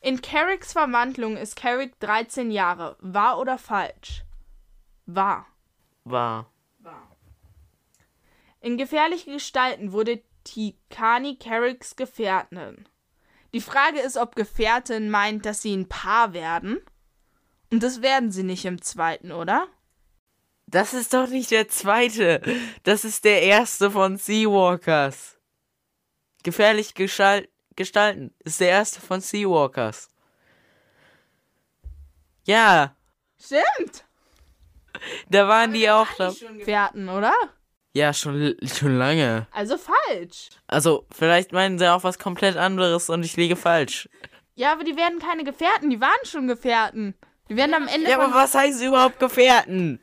In 0.00 0.20
Carricks 0.22 0.72
Verwandlung 0.72 1.36
ist 1.36 1.56
Carrick 1.56 1.98
13 2.00 2.50
Jahre. 2.50 2.96
Wahr 3.00 3.38
oder 3.38 3.58
falsch? 3.58 4.22
Wahr. 5.06 5.46
War. 6.04 6.50
In 8.60 8.78
gefährliche 8.78 9.32
Gestalten 9.32 9.92
wurde 9.92 10.22
Tikani 10.44 11.36
Carricks 11.36 11.96
Gefährtin. 11.96 12.86
Die 13.54 13.60
Frage 13.60 14.00
ist, 14.00 14.16
ob 14.16 14.34
Gefährtin 14.34 15.10
meint, 15.10 15.46
dass 15.46 15.62
sie 15.62 15.76
ein 15.76 15.88
Paar 15.88 16.32
werden. 16.32 16.80
Und 17.70 17.84
das 17.84 18.02
werden 18.02 18.32
sie 18.32 18.42
nicht 18.42 18.64
im 18.64 18.82
zweiten, 18.82 19.30
oder? 19.30 19.68
Das 20.66 20.92
ist 20.92 21.14
doch 21.14 21.28
nicht 21.28 21.52
der 21.52 21.68
zweite. 21.68 22.42
Das 22.82 23.04
ist 23.04 23.24
der 23.24 23.42
erste 23.42 23.92
von 23.92 24.16
Seawalkers. 24.16 25.38
Gefährlich 26.42 26.94
Gestalt 26.94 27.48
gestalten. 27.76 28.34
Ist 28.40 28.58
der 28.58 28.70
erste 28.70 29.00
von 29.00 29.20
Seawalkers. 29.20 30.08
Ja, 32.46 32.96
Stimmt. 33.38 34.04
da 35.30 35.46
waren 35.46 35.72
die 35.72 35.88
auch 35.88 36.08
da. 36.18 36.30
Gefährten, 36.30 37.08
oder? 37.08 37.32
Ja, 37.94 38.12
schon, 38.12 38.56
schon 38.62 38.98
lange. 38.98 39.46
Also 39.52 39.76
falsch. 39.78 40.48
Also, 40.66 41.06
vielleicht 41.14 41.52
meinen 41.52 41.78
sie 41.78 41.90
auch 41.90 42.02
was 42.02 42.18
komplett 42.18 42.56
anderes 42.56 43.08
und 43.08 43.24
ich 43.24 43.36
liege 43.36 43.54
falsch. 43.54 44.08
Ja, 44.56 44.72
aber 44.72 44.82
die 44.82 44.96
werden 44.96 45.20
keine 45.20 45.44
Gefährten, 45.44 45.90
die 45.90 46.00
waren 46.00 46.24
schon 46.24 46.48
Gefährten. 46.48 47.14
Die 47.48 47.56
werden 47.56 47.74
am 47.74 47.86
Ende 47.86 48.10
Ja, 48.10 48.18
aber 48.18 48.34
was 48.34 48.54
heißt 48.54 48.82
überhaupt 48.82 49.20
Gefährten? 49.20 50.00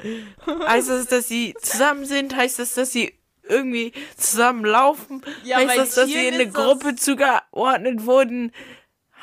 Heißt 0.68 0.90
das, 0.90 1.08
dass 1.08 1.28
sie 1.28 1.54
zusammen 1.62 2.06
sind? 2.06 2.36
Heißt 2.36 2.60
das, 2.60 2.76
dass 2.76 2.92
sie 2.92 3.18
irgendwie 3.44 3.92
zusammen 4.16 4.64
laufen? 4.64 5.22
Ja, 5.44 5.58
heißt 5.58 5.78
das, 5.78 5.96
dass 5.96 6.08
sie 6.08 6.28
in 6.28 6.36
eine 6.36 6.50
Gruppe 6.50 6.96
zugeordnet 6.96 8.06
wurden? 8.06 8.54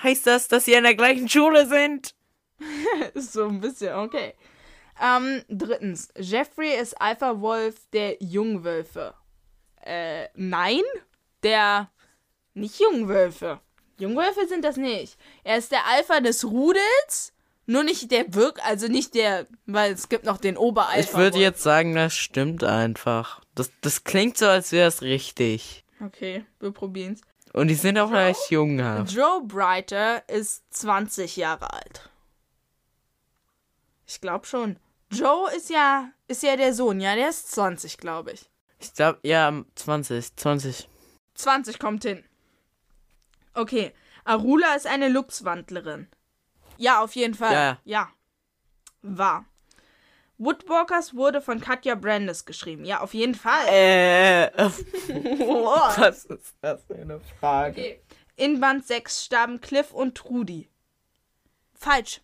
Heißt 0.03 0.27
das, 0.27 0.49
dass 0.49 0.67
sie 0.67 0.75
in 0.75 0.85
der 0.85 0.95
gleichen 0.95 1.29
Schule 1.29 1.67
sind? 1.67 2.15
So 3.15 3.47
ein 3.47 3.61
bisschen, 3.61 3.95
okay. 3.95 4.35
Ähm, 5.01 5.43
drittens. 5.49 6.09
Jeffrey 6.17 6.75
ist 6.75 7.01
Alpha-Wolf 7.01 7.77
der 7.93 8.17
Jungwölfe. 8.21 9.15
Äh, 9.85 10.29
nein, 10.35 10.83
der 11.43 11.91
nicht 12.55 12.81
Jungwölfe. 12.81 13.61
Jungwölfe 13.99 14.47
sind 14.47 14.65
das 14.65 14.77
nicht. 14.77 15.17
Er 15.45 15.59
ist 15.59 15.73
der 15.73 15.87
Alpha 15.87 16.21
des 16.21 16.45
Rudels, 16.45 17.33
nur 17.67 17.83
nicht 17.85 18.11
der 18.11 18.33
Wirk, 18.35 18.61
also 18.65 18.89
nicht 18.89 19.15
der, 19.15 19.47
weil 19.67 19.93
es 19.93 20.09
gibt 20.09 20.25
noch 20.25 20.39
den 20.39 20.57
Oberalpha. 20.57 20.99
Ich 20.99 21.15
würde 21.15 21.39
jetzt 21.39 21.63
sagen, 21.63 21.95
das 21.95 22.15
stimmt 22.15 22.65
einfach. 22.65 23.41
Das, 23.55 23.71
das 23.81 24.05
klingt 24.05 24.39
so, 24.39 24.47
als 24.47 24.73
wäre 24.73 24.89
es 24.89 25.03
richtig. 25.03 25.85
Okay, 26.05 26.45
wir 26.61 26.71
probieren's. 26.71 27.21
Und 27.53 27.69
die 27.69 27.75
sind 27.75 27.99
auch 27.99 28.11
leicht 28.11 28.51
junghaft. 28.51 29.13
Joe 29.13 29.43
Brighter 29.45 30.29
ist 30.29 30.63
20 30.71 31.37
Jahre 31.37 31.73
alt. 31.73 32.09
Ich 34.07 34.21
glaube 34.21 34.47
schon. 34.47 34.77
Joe 35.11 35.51
ist 35.55 35.71
ja, 35.71 36.11
ist 36.27 36.43
ja 36.43 36.57
der 36.57 36.75
Sohn, 36.75 37.01
ja, 37.01 37.15
der 37.15 37.31
ist 37.31 37.51
20, 37.53 37.99
glaube 37.99 38.33
ich. 38.33 38.49
Ich 38.81 38.93
glaube, 38.95 39.19
ja, 39.23 39.53
20, 39.75 40.37
20. 40.37 40.89
20 41.35 41.79
kommt 41.79 42.05
hin. 42.05 42.25
Okay. 43.55 43.93
Arula 44.25 44.75
ist 44.75 44.87
eine 44.87 45.09
Luchswandlerin. 45.09 46.09
Ja, 46.77 47.03
auf 47.03 47.17
jeden 47.17 47.35
Fall. 47.35 47.53
Ja. 47.55 47.79
Ja. 47.85 48.09
War. 49.03 49.47
Woodwalkers 50.37 51.15
wurde 51.15 51.41
von 51.41 51.61
Katja 51.61 51.97
Brandes 51.97 52.45
geschrieben. 52.45 52.85
Ja, 52.85 53.01
auf 53.01 53.15
jeden 53.15 53.35
Fall. 53.35 53.67
Äh, 53.69 54.51
Wow. 54.59 55.99
was 55.99 56.27
ist 56.27 56.55
das 56.61 56.85
für 56.85 56.95
eine 56.95 57.21
Frage? 57.41 57.81
Okay. 57.81 58.01
In 58.37 58.61
Band 58.61 58.87
6 58.87 59.25
starben 59.25 59.61
Cliff 59.61 59.93
und 59.93 60.15
Trudi. 60.17 60.69
Falsch. 61.75 62.21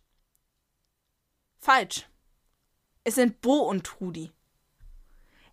Falsch. 1.58 2.06
Es 3.04 3.16
sind 3.16 3.40
Bo 3.40 3.58
und 3.58 3.84
Trudi. 3.84 4.32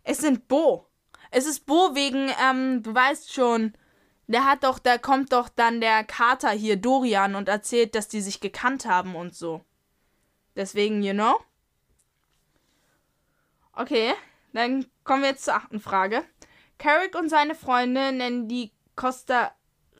Es 0.03 0.19
sind 0.19 0.47
Bo. 0.47 0.87
Es 1.29 1.45
ist 1.45 1.65
Bo 1.65 1.93
wegen, 1.93 2.31
ähm, 2.43 2.81
du 2.81 2.93
weißt 2.93 3.33
schon, 3.33 3.73
der 4.27 4.45
hat 4.45 4.63
doch, 4.63 4.79
da 4.79 4.97
kommt 4.97 5.33
doch 5.33 5.49
dann 5.49 5.81
der 5.81 6.03
Kater 6.03 6.51
hier, 6.51 6.77
Dorian, 6.77 7.35
und 7.35 7.49
erzählt, 7.49 7.95
dass 7.95 8.07
die 8.07 8.21
sich 8.21 8.39
gekannt 8.39 8.85
haben 8.85 9.15
und 9.15 9.35
so. 9.35 9.63
Deswegen, 10.55 11.03
you 11.03 11.13
know? 11.13 11.35
Okay, 13.73 14.13
dann 14.53 14.85
kommen 15.03 15.23
wir 15.23 15.29
jetzt 15.29 15.45
zur 15.45 15.55
achten 15.55 15.79
Frage. 15.79 16.23
Carrick 16.77 17.15
und 17.15 17.29
seine 17.29 17.55
Freunde 17.55 18.11
nennen 18.11 18.47
die 18.47 18.71
Costa 18.95 19.53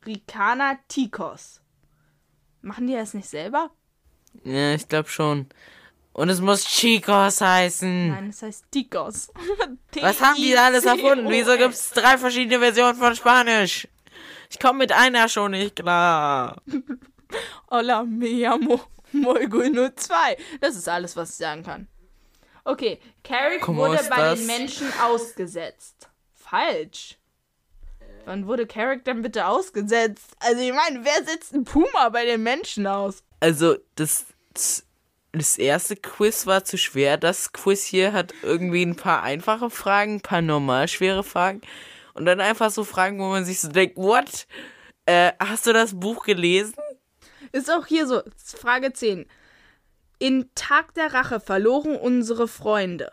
Ricaner 0.06 0.80
Ticos. 0.88 1.62
Machen 2.62 2.88
die 2.88 2.94
das 2.94 3.14
nicht 3.14 3.30
selber? 3.30 3.72
Ja, 4.44 4.74
ich 4.74 4.88
glaube 4.88 5.10
schon. 5.10 5.48
Und 6.14 6.30
es 6.30 6.42
muss 6.42 6.66
Chicos 6.66 7.40
heißen. 7.40 8.10
Nein, 8.10 8.30
es 8.30 8.42
heißt 8.42 8.66
Ticos. 8.72 9.32
Was 10.02 10.22
haben 10.22 10.36
die 10.36 10.52
da 10.52 10.66
alles 10.66 10.86
erfunden? 10.86 11.30
Wieso 11.30 11.58
gibt 11.58 11.74
es 11.74 11.92
drei 11.92 12.18
verschiedene 12.18 12.60
Versionen 12.60 12.96
von 12.96 13.16
Spanisch? 13.16 13.88
Ich 14.50 14.60
komme 14.60 14.80
mit 14.80 14.92
einer 14.92 15.30
schon 15.30 15.52
nicht 15.52 15.78
klar. 15.78 16.62
Hola, 17.72 18.04
me 18.04 18.28
llamo 18.28 18.82
Molgo 19.14 19.62
02. 19.62 20.38
Das 20.60 20.76
ist 20.76 20.90
alles, 20.90 21.16
was 21.16 21.30
ich 21.30 21.36
sagen 21.38 21.64
kann. 21.64 21.88
Okay, 22.66 23.00
Carrick 23.24 23.64
¿Cómo 23.64 23.78
wurde 23.78 24.04
bei 24.10 24.34
estás? 24.34 24.36
den 24.36 24.46
Menschen 24.48 24.88
ausgesetzt. 25.02 26.10
Falsch. 26.34 27.18
Wann 28.26 28.46
wurde 28.46 28.68
Carrick 28.68 29.06
denn 29.06 29.22
bitte 29.22 29.48
ausgesetzt? 29.48 30.36
Also 30.40 30.62
ich 30.62 30.74
meine, 30.74 31.04
wer 31.04 31.24
setzt 31.24 31.54
einen 31.54 31.64
Puma 31.64 32.10
bei 32.10 32.26
den 32.26 32.44
Menschen 32.44 32.86
aus? 32.86 33.24
Also, 33.40 33.78
das, 33.96 34.26
das 34.54 34.86
erste 35.58 35.96
Quiz 35.96 36.46
war 36.46 36.64
zu 36.64 36.78
schwer. 36.78 37.18
Das 37.18 37.54
Quiz 37.54 37.86
hier 37.86 38.14
hat 38.14 38.34
irgendwie 38.44 38.84
ein 38.84 38.96
paar 38.96 39.24
einfache 39.24 39.70
Fragen, 39.70 40.16
ein 40.16 40.22
paar 40.22 40.42
normal 40.42 40.88
schwere 40.88 41.24
Fragen. 41.24 41.62
Und 42.14 42.26
dann 42.26 42.42
einfach 42.42 42.70
so 42.70 42.84
Fragen, 42.84 43.20
wo 43.20 43.30
man 43.30 43.46
sich 43.46 43.62
so 43.62 43.70
denkt, 43.70 43.96
what? 43.96 44.48
Äh, 45.06 45.32
hast 45.40 45.66
du 45.66 45.74
das 45.74 46.00
Buch 46.00 46.24
gelesen? 46.24 46.76
Ist 47.52 47.72
auch 47.72 47.86
hier 47.86 48.08
so, 48.08 48.22
Frage 48.38 48.94
10. 48.94 49.26
In 50.20 50.50
Tag 50.54 50.94
der 50.94 51.14
Rache 51.14 51.40
verloren 51.40 51.96
unsere 51.96 52.48
Freunde. 52.48 53.12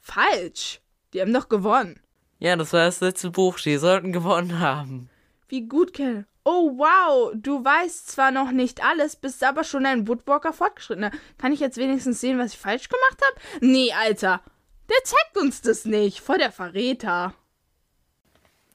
Falsch. 0.00 0.80
Die 1.12 1.20
haben 1.20 1.32
doch 1.32 1.48
gewonnen. 1.48 2.00
Ja, 2.38 2.56
das 2.56 2.72
war 2.72 2.86
das 2.86 3.00
letzte 3.00 3.30
Buch. 3.30 3.58
Die 3.60 3.76
sollten 3.76 4.12
gewonnen 4.12 4.60
haben. 4.60 5.08
Wie 5.48 5.68
gut 5.68 5.92
kennen. 5.92 6.26
Oh 6.44 6.72
wow, 6.76 7.32
du 7.34 7.64
weißt 7.64 8.08
zwar 8.08 8.30
noch 8.30 8.50
nicht 8.50 8.84
alles, 8.84 9.16
bist 9.16 9.42
aber 9.42 9.64
schon 9.64 9.86
ein 9.86 10.06
Woodwalker 10.06 10.52
fortgeschrittener. 10.52 11.10
Kann 11.38 11.52
ich 11.52 11.60
jetzt 11.60 11.78
wenigstens 11.78 12.20
sehen, 12.20 12.38
was 12.38 12.52
ich 12.52 12.58
falsch 12.58 12.90
gemacht 12.90 13.22
habe? 13.24 13.66
Nee, 13.66 13.92
Alter. 13.92 14.42
Der 14.90 15.02
zeigt 15.04 15.38
uns 15.38 15.62
das 15.62 15.86
nicht. 15.86 16.20
Voll 16.20 16.36
der 16.36 16.52
Verräter. 16.52 17.32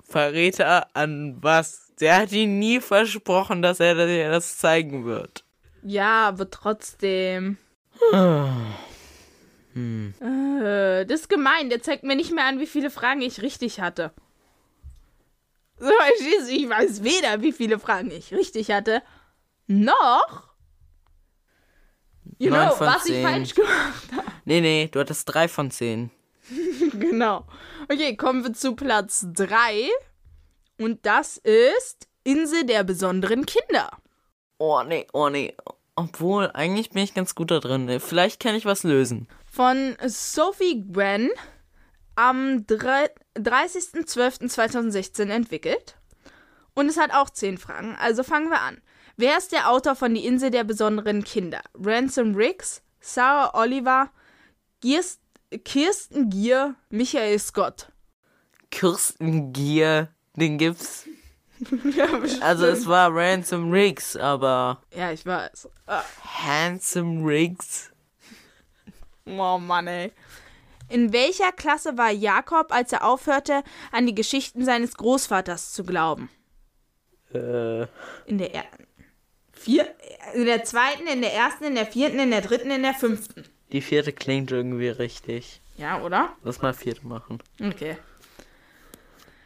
Verräter 0.04 0.88
an 0.96 1.38
was? 1.42 1.94
Der 2.00 2.18
hat 2.18 2.32
ihn 2.32 2.58
nie 2.58 2.80
versprochen, 2.80 3.62
dass 3.62 3.80
er 3.80 3.94
dir 3.94 4.32
das 4.32 4.58
zeigen 4.58 5.06
wird. 5.06 5.44
Ja, 5.84 6.28
aber 6.30 6.50
trotzdem. 6.50 7.58
Hm. 9.74 10.14
Äh, 10.20 11.06
das 11.06 11.22
ist 11.22 11.30
gemein. 11.30 11.70
Der 11.70 11.84
zeigt 11.84 12.04
mir 12.04 12.16
nicht 12.16 12.34
mehr 12.34 12.46
an, 12.46 12.60
wie 12.60 12.68
viele 12.68 12.90
Fragen 12.90 13.22
ich 13.22 13.44
richtig 13.44 13.80
hatte. 13.80 14.12
So, 15.80 15.88
verstehst 15.88 16.50
du? 16.50 16.54
Ich 16.54 16.70
weiß 16.70 17.04
weder, 17.04 17.42
wie 17.42 17.52
viele 17.52 17.80
Fragen 17.80 18.12
ich 18.12 18.34
richtig 18.34 18.72
hatte, 18.72 19.02
noch. 19.68 20.50
You 22.38 22.50
know, 22.50 22.74
was 22.80 23.06
ich 23.06 23.14
zehn. 23.14 23.26
falsch 23.26 23.56
gemacht 23.56 24.12
habe. 24.16 24.28
Nee, 24.46 24.62
nee, 24.62 24.90
du 24.92 25.00
hattest 25.00 25.26
drei 25.26 25.48
von 25.48 25.72
zehn. 25.72 26.12
Genau. 26.94 27.46
Okay, 27.90 28.16
kommen 28.16 28.44
wir 28.44 28.54
zu 28.54 28.76
Platz 28.76 29.26
3. 29.34 29.90
Und 30.80 31.06
das 31.06 31.38
ist 31.38 32.08
Insel 32.24 32.66
der 32.66 32.84
besonderen 32.84 33.46
Kinder. 33.46 33.90
Oh 34.58 34.82
nee, 34.84 35.08
oh 35.14 35.30
nee. 35.30 35.56
Obwohl, 35.96 36.50
eigentlich 36.54 36.90
bin 36.92 37.04
ich 37.04 37.14
ganz 37.14 37.36
gut 37.36 37.52
da 37.52 37.60
drin. 37.60 38.00
Vielleicht 38.00 38.42
kann 38.42 38.56
ich 38.56 38.66
was 38.66 38.84
lösen. 38.84 39.28
Von 39.46 39.96
Sophie 40.06 40.84
Gwen 40.92 41.30
am 42.16 42.66
3 42.68 43.10
30.12.2016 43.40 45.30
entwickelt. 45.30 45.96
Und 46.74 46.88
es 46.88 46.98
hat 46.98 47.14
auch 47.14 47.30
10 47.30 47.58
Fragen. 47.58 47.96
Also 48.00 48.24
fangen 48.24 48.50
wir 48.50 48.62
an. 48.62 48.82
Wer 49.18 49.38
ist 49.38 49.52
der 49.52 49.70
Autor 49.70 49.96
von 49.96 50.14
Die 50.14 50.26
Insel 50.26 50.50
der 50.50 50.64
besonderen 50.64 51.24
Kinder? 51.24 51.62
Ransom 51.74 52.36
Riggs, 52.36 52.82
Sarah 53.02 53.54
Oliver, 53.60 54.12
Gierst, 54.80 55.20
Kirsten 55.66 56.30
Gier, 56.30 56.76
Michael 56.90 57.38
Scott. 57.40 57.92
Kirsten 58.72 59.52
Gier, 59.52 60.10
den 60.36 60.58
gibt's. 60.58 61.06
ja. 61.96 62.08
Also 62.40 62.68
es 62.68 62.88
war 62.88 63.14
Ransom 63.14 63.72
Riggs, 63.72 64.16
aber 64.16 64.82
ja, 64.96 65.12
ich 65.12 65.26
weiß. 65.26 65.68
Ah. 65.88 66.04
Handsome 66.24 67.28
Riggs. 67.28 67.92
Oh 69.26 69.58
Mann, 69.58 69.88
ey. 69.88 70.14
In 70.90 71.14
welcher 71.14 71.52
Klasse 71.52 71.98
war 71.98 72.12
Jakob, 72.12 72.72
als 72.74 72.92
er 72.92 73.06
aufhörte, 73.06 73.64
an 73.92 74.06
die 74.08 74.16
Geschichten 74.16 74.66
seines 74.66 74.96
Großvaters 74.98 75.72
zu 75.72 75.84
glauben? 75.84 76.30
Äh, 77.34 77.84
In 78.26 78.38
der 78.40 78.54
er 78.56 78.64
vier, 79.54 79.88
in 80.34 80.46
der 80.46 80.64
zweiten, 80.64 81.06
in 81.08 81.22
der 81.22 81.34
ersten, 81.34 81.66
in 81.66 81.76
der 81.76 81.86
vierten, 81.86 82.18
in 82.20 82.32
der 82.32 82.42
dritten, 82.42 82.72
in 82.72 82.82
der 82.84 82.94
fünften. 82.96 83.44
die 83.72 83.82
vierte 83.82 84.14
klingt 84.14 84.52
irgendwie 84.52 84.90
richtig. 84.90 85.62
Ja, 85.78 86.02
oder? 86.02 86.30
Lass 86.44 86.62
mal 86.62 86.74
vierte 86.74 87.06
machen. 87.06 87.40
Okay. 87.62 87.98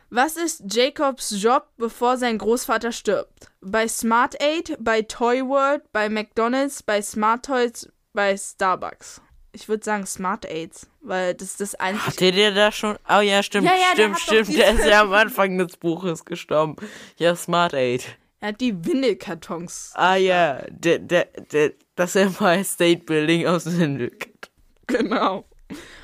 Was 0.09 0.37
ist 0.37 0.63
Jacobs 0.73 1.31
Job, 1.41 1.67
bevor 1.77 2.17
sein 2.17 2.37
Großvater 2.37 2.91
stirbt? 2.91 3.51
Bei 3.61 3.87
Smart 3.87 4.39
Aid, 4.41 4.77
bei 4.79 5.01
Toy 5.01 5.41
World, 5.45 5.91
bei 5.91 6.07
McDonald's, 6.07 6.83
bei 6.83 7.01
Smart 7.01 7.45
Toys, 7.45 7.89
bei 8.13 8.37
Starbucks. 8.37 9.21
Ich 9.55 9.69
würde 9.69 9.85
sagen 9.85 10.05
Smart 10.07 10.45
Aids, 10.49 10.87
weil 11.01 11.35
das 11.35 11.49
ist 11.49 11.61
das 11.61 11.75
einzige. 11.75 12.07
Hatte 12.07 12.31
der 12.31 12.51
da 12.51 12.71
schon? 12.71 12.97
Oh 13.07 13.19
ja, 13.21 13.43
stimmt, 13.43 13.67
Ja, 13.67 13.73
ja, 13.73 13.95
der 13.95 14.15
stimmt, 14.15 14.15
doch 14.15 14.19
stimmt. 14.19 14.57
Der 14.57 14.73
ist 14.73 14.85
ja 14.85 15.01
am 15.01 15.13
Anfang 15.13 15.57
des 15.59 15.77
Buches 15.77 16.25
gestorben. 16.25 16.75
Ja, 17.17 17.35
Smart 17.35 17.75
Aid. 17.75 18.17
Er 18.39 18.49
hat 18.49 18.61
die 18.61 18.83
Windelkartons. 18.83 19.91
Ah 19.93 20.15
ja, 20.15 20.63
der, 20.69 20.99
der, 20.99 21.25
der, 21.51 21.73
das 21.95 22.15
Empire 22.15 22.63
State 22.63 23.03
Building 23.05 23.45
aus 23.45 23.63
Hindukat. 23.65 24.49
Genau. 24.87 25.45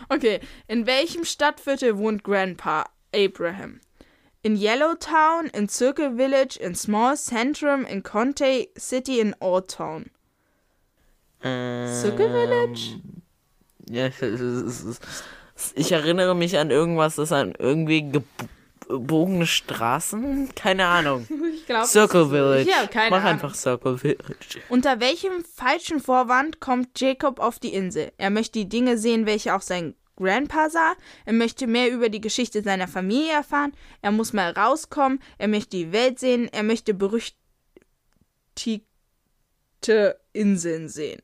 Okay, 0.09 0.39
in 0.67 0.85
welchem 0.85 1.25
Stadtviertel 1.25 1.97
wohnt 1.97 2.23
Grandpa 2.23 2.85
Abraham? 3.13 3.81
In 4.41 4.55
Yellowtown, 4.55 5.47
in 5.47 5.67
Circle 5.67 6.15
Village, 6.15 6.57
in 6.57 6.75
Small 6.75 7.17
Centrum, 7.17 7.83
in 7.85 8.03
Conte 8.03 8.69
City, 8.77 9.19
in 9.19 9.35
Old 9.41 9.69
Town. 9.69 10.11
Circle 11.41 12.29
Village? 12.29 12.99
Ja, 13.89 14.09
ich 15.75 15.91
erinnere 15.91 16.35
mich 16.35 16.57
an 16.57 16.71
irgendwas, 16.71 17.15
das 17.15 17.31
an 17.31 17.53
irgendwie 17.57 18.11
gebogene 18.87 19.45
Straßen? 19.47 20.49
Keine 20.55 20.85
Ahnung. 20.85 21.27
Ich 21.59 21.65
glaube. 21.65 21.87
Circle 21.87 22.29
Village. 22.29 22.71
Habe 22.71 22.87
keine 22.87 23.09
Mach 23.11 23.17
Ahnung. 23.17 23.31
einfach 23.33 23.53
Circle 23.53 23.97
Village. 23.97 24.59
Unter 24.69 24.99
welchem 24.99 25.43
falschen 25.43 25.99
Vorwand 25.99 26.59
kommt 26.59 26.99
Jacob 26.99 27.39
auf 27.39 27.59
die 27.59 27.73
Insel? 27.73 28.11
Er 28.17 28.29
möchte 28.31 28.57
die 28.59 28.69
Dinge 28.69 28.97
sehen, 28.97 29.25
welche 29.27 29.53
auch 29.55 29.61
sein 29.61 29.93
Grandpa 30.15 30.69
sah. 30.69 30.93
Er 31.25 31.33
möchte 31.33 31.67
mehr 31.67 31.91
über 31.91 32.09
die 32.09 32.21
Geschichte 32.21 32.63
seiner 32.63 32.87
Familie 32.87 33.33
erfahren. 33.33 33.73
Er 34.01 34.11
muss 34.11 34.33
mal 34.33 34.51
rauskommen. 34.51 35.19
Er 35.37 35.47
möchte 35.47 35.77
die 35.77 35.91
Welt 35.91 36.17
sehen. 36.19 36.49
Er 36.51 36.63
möchte 36.63 36.93
berüchtigte 36.95 37.39
Inseln 40.33 40.89
sehen. 40.89 41.21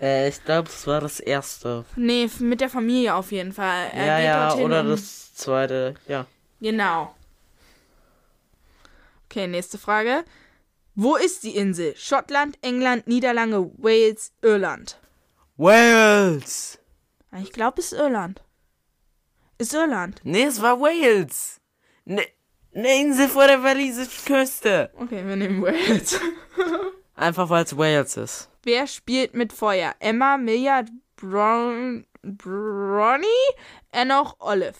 Äh, 0.00 0.28
ich 0.28 0.44
glaube, 0.44 0.68
es 0.68 0.86
war 0.86 1.00
das 1.00 1.20
erste. 1.20 1.84
Nee, 1.96 2.28
mit 2.38 2.60
der 2.60 2.70
Familie 2.70 3.14
auf 3.14 3.32
jeden 3.32 3.52
Fall. 3.52 3.90
Er 3.92 4.20
ja, 4.20 4.48
geht 4.50 4.58
ja, 4.58 4.64
oder 4.64 4.84
das 4.84 5.34
zweite, 5.34 5.94
ja. 6.06 6.26
Genau. 6.60 7.14
Okay, 9.26 9.46
nächste 9.46 9.78
Frage. 9.78 10.24
Wo 10.94 11.16
ist 11.16 11.44
die 11.44 11.56
Insel? 11.56 11.94
Schottland, 11.96 12.58
England, 12.62 13.06
Niederlande, 13.06 13.70
Wales, 13.76 14.32
Irland. 14.42 14.98
Wales! 15.56 16.78
Ich 17.42 17.52
glaube, 17.52 17.80
es 17.80 17.92
ist 17.92 17.98
Irland. 17.98 18.42
Ist 19.58 19.74
Irland. 19.74 20.20
Nee, 20.24 20.44
es 20.44 20.62
war 20.62 20.80
Wales. 20.80 21.60
Ne, 22.04 22.26
ne 22.72 23.00
Insel 23.00 23.28
vor 23.28 23.46
der 23.46 23.62
walisischen 23.62 24.24
Küste. 24.24 24.90
Okay, 24.94 25.26
wir 25.26 25.36
nehmen 25.36 25.62
Wales. 25.62 26.20
Einfach 27.18 27.50
weil 27.50 27.64
es 27.64 27.76
Wales 27.76 28.16
ist. 28.16 28.48
Wer 28.62 28.86
spielt 28.86 29.34
mit 29.34 29.52
Feuer? 29.52 29.92
Emma, 29.98 30.36
Milja, 30.36 30.84
Brown, 31.16 32.06
Bronny, 32.22 33.26
Enoch, 33.90 34.36
Olive. 34.38 34.76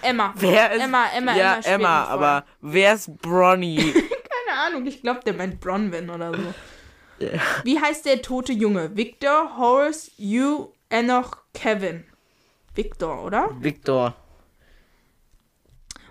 Emma. 0.00 0.32
Wer 0.36 0.72
ist. 0.72 0.82
Emma, 0.82 1.06
Emma, 1.14 1.36
ja, 1.36 1.56
Emma, 1.56 1.64
Emma, 1.64 2.04
aber 2.04 2.46
wer 2.62 2.94
ist 2.94 3.14
Bronny? 3.18 3.76
Keine 3.92 4.58
Ahnung, 4.66 4.86
ich 4.86 5.02
glaube, 5.02 5.20
der 5.26 5.34
meint 5.34 5.60
Bronwyn 5.60 6.08
oder 6.08 6.32
so. 6.32 6.54
Wie 7.62 7.78
heißt 7.78 8.06
der 8.06 8.22
tote 8.22 8.52
Junge? 8.54 8.96
Victor, 8.96 9.58
Horace, 9.58 10.10
Hugh, 10.18 10.72
Enoch, 10.88 11.36
Kevin. 11.52 12.04
Victor, 12.74 13.22
oder? 13.22 13.50
Victor. 13.60 14.14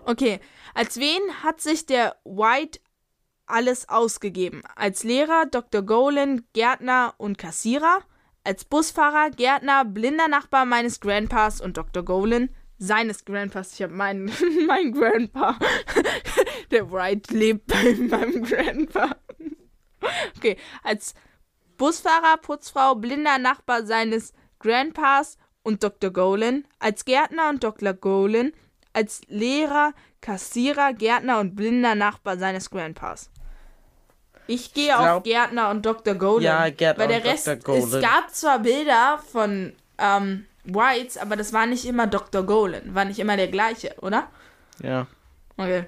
Okay, 0.06 0.39
als 0.76 1.00
wen 1.00 1.22
hat 1.44 1.60
sich 1.60 1.88
der 1.88 2.17
White 2.24 2.80
alles 3.52 3.90
ausgegeben? 3.90 4.64
Als 4.76 5.04
Lehrer, 5.04 5.46
Dr. 5.46 5.82
Golan, 5.82 6.46
Gärtner 6.54 7.14
und 7.18 7.38
Kassierer? 7.38 8.00
Als 8.44 8.66
Busfahrer, 8.66 9.30
Gärtner, 9.30 9.86
blinder 9.86 10.28
Nachbar 10.28 10.66
meines 10.66 11.00
Grandpas 11.00 11.62
und 11.62 11.78
Dr. 11.78 12.04
Golan? 12.04 12.50
Seines 12.78 13.26
Grandpas, 13.26 13.74
ich 13.74 13.84
habe 13.84 13.94
meinen 13.94 14.32
mein 14.68 14.92
Grandpa. 14.92 15.60
Der 16.72 16.92
White 16.92 17.34
lebt 17.34 17.68
bei 17.68 17.94
meinem 17.94 18.44
Grandpa. 18.44 19.16
Okay, 20.38 20.58
als 20.84 21.14
Busfahrer, 21.78 22.38
Putzfrau, 22.38 22.96
blinder 22.96 23.38
Nachbar 23.38 23.86
seines 23.86 24.34
Grandpas 24.60 25.38
und 25.64 25.84
Dr. 25.84 26.12
Golan, 26.12 26.66
als 26.80 27.06
Gärtner 27.06 27.50
und 27.50 27.64
Dr. 27.64 27.94
Golan, 27.94 28.54
als 28.94 29.22
Lehrer, 29.28 29.94
Kassierer, 30.22 30.94
Gärtner 30.94 31.40
und 31.40 31.56
blinder 31.56 31.96
Nachbar 31.96 32.38
seines 32.38 32.70
Grandpas. 32.70 33.30
Ich 34.52 34.74
gehe 34.74 34.94
auf 34.96 35.04
glaub- 35.04 35.24
Gärtner 35.24 35.70
und 35.70 35.86
Dr. 35.86 36.16
Golan. 36.16 36.44
Ja, 36.44 36.70
Gärtner 36.70 37.08
weil 37.08 37.16
und 37.18 37.26
Rest, 37.26 37.48
Dr. 37.48 37.56
Golan. 37.64 37.84
Es 37.84 38.02
gab 38.02 38.30
zwar 38.34 38.60
Bilder 38.60 39.20
von 39.32 39.74
ähm, 39.98 40.46
Whites, 40.66 41.18
aber 41.18 41.36
das 41.36 41.54
war 41.54 41.66
nicht 41.66 41.86
immer 41.86 42.08
Dr. 42.08 42.44
Golan. 42.44 42.94
War 42.94 43.06
nicht 43.06 43.20
immer 43.20 43.38
der 43.38 43.48
gleiche, 43.48 43.96
oder? 44.02 44.28
Ja. 44.82 45.08
Okay. 45.58 45.86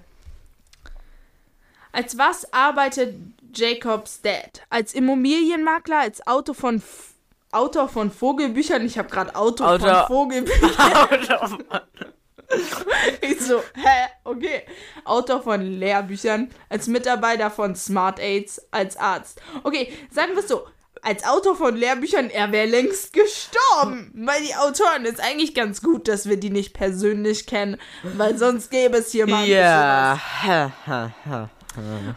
Als 1.91 2.17
was 2.17 2.51
arbeitet 2.53 3.15
Jacobs 3.53 4.21
Dad? 4.21 4.61
Als 4.69 4.93
Immobilienmakler, 4.93 5.99
als 5.99 6.25
Auto 6.25 6.53
von 6.53 6.77
F 6.77 7.09
Autor 7.51 7.87
von 7.87 8.09
Vogelbüchern. 8.09 8.83
Ich 8.83 8.97
habe 8.97 9.09
gerade 9.09 9.35
Autor, 9.35 9.73
Autor- 9.73 10.07
von 10.07 10.07
Vogelbüchern. 10.07 11.63
ich 13.21 13.41
so, 13.41 13.59
hä? 13.75 14.09
Okay. 14.23 14.63
Autor 15.05 15.41
von 15.41 15.61
Lehrbüchern, 15.61 16.49
als 16.69 16.87
Mitarbeiter 16.87 17.51
von 17.51 17.75
Smart 17.75 18.19
Aids, 18.19 18.61
als 18.71 18.97
Arzt. 18.97 19.41
Okay, 19.63 19.91
sagen 20.11 20.33
wir 20.33 20.39
es 20.39 20.47
so. 20.47 20.67
Als 21.01 21.25
Autor 21.25 21.57
von 21.57 21.75
Lehrbüchern, 21.75 22.29
er 22.29 22.53
wäre 22.53 22.65
längst 22.65 23.11
gestorben. 23.11 24.11
Weil 24.15 24.41
die 24.43 24.55
Autoren 24.55 25.03
ist 25.03 25.19
eigentlich 25.19 25.53
ganz 25.53 25.81
gut, 25.81 26.07
dass 26.07 26.29
wir 26.29 26.37
die 26.37 26.49
nicht 26.49 26.73
persönlich 26.73 27.45
kennen, 27.45 27.77
weil 28.03 28.37
sonst 28.37 28.71
gäbe 28.71 28.97
es 28.97 29.11
hier 29.11 29.27
mal 29.27 29.43
ein 29.43 29.49
Ja. 29.49 30.19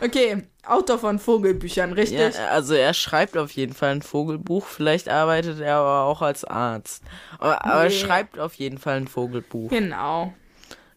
Okay, 0.00 0.44
Autor 0.68 0.98
von 0.98 1.18
Vogelbüchern, 1.18 1.92
richtig? 1.92 2.18
ja. 2.34 2.48
Also 2.48 2.74
er 2.74 2.94
schreibt 2.94 3.36
auf 3.36 3.50
jeden 3.52 3.74
Fall 3.74 3.90
ein 3.90 4.02
Vogelbuch. 4.02 4.66
Vielleicht 4.66 5.08
arbeitet 5.08 5.60
er 5.60 5.76
aber 5.76 6.02
auch 6.04 6.22
als 6.22 6.44
Arzt. 6.44 7.02
Aber, 7.38 7.64
aber 7.64 7.84
er 7.84 7.90
schreibt 7.90 8.38
auf 8.38 8.54
jeden 8.54 8.78
Fall 8.78 8.96
ein 8.98 9.08
Vogelbuch. 9.08 9.70
Genau. 9.70 10.32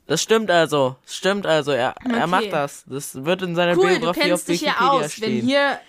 Das 0.07 0.21
stimmt 0.23 0.49
also. 0.49 0.95
Stimmt 1.05 1.45
also. 1.45 1.71
Er, 1.71 1.93
Okay. 2.03 2.17
er 2.17 2.27
macht 2.27 2.51
das. 2.51 2.83
Das 2.87 3.25
wird 3.25 3.41
in 3.43 3.55
seiner 3.55 3.77
Cool, 3.77 3.89
du 3.93 3.99
Biografie 3.99 4.19
auf 4.21 4.27
kennst 4.27 4.47
dich 4.49 4.61
Wikipedia 4.61 4.85
ja 4.85 4.91
aus. 5.05 5.13
stehen. 5.13 5.35
Wenn 5.41 5.45
hier, 5.45 5.79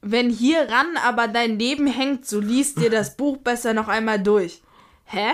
wenn 0.00 0.30
hier 0.30 0.68
ran 0.70 0.96
aber 1.04 1.28
dein 1.28 1.58
Leben 1.58 1.86
hängt, 1.86 2.26
so 2.26 2.40
liest 2.40 2.78
dir 2.80 2.88
das 2.90 3.16
Buch 3.16 3.36
besser 3.38 3.74
noch 3.74 3.88
einmal 3.88 4.18
durch. 4.22 4.62
Hä? 5.04 5.32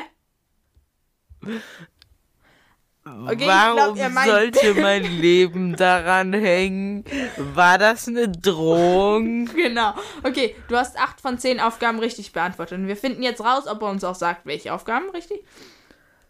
Okay, 3.07 3.43
ich 3.43 3.47
Warum 3.47 3.95
glaub, 3.97 4.13
meint- 4.13 4.31
sollte 4.31 4.75
mein 4.81 5.03
Leben 5.21 5.77
daran 5.77 6.33
hängen? 6.33 7.05
War 7.37 7.77
das 7.77 8.09
eine 8.09 8.29
Drohung? 8.31 9.45
Genau. 9.55 9.93
Okay, 10.23 10.57
du 10.69 10.77
hast 10.77 10.99
acht 10.99 11.21
von 11.21 11.39
zehn 11.39 11.61
Aufgaben 11.61 11.99
richtig 11.99 12.33
beantwortet. 12.33 12.79
Und 12.79 12.89
wir 12.89 12.97
finden 12.97 13.23
jetzt 13.23 13.45
raus, 13.45 13.67
ob 13.67 13.83
er 13.83 13.89
uns 13.91 14.05
auch 14.05 14.15
sagt, 14.15 14.47
welche 14.47 14.73
Aufgaben 14.73 15.11
richtig. 15.11 15.45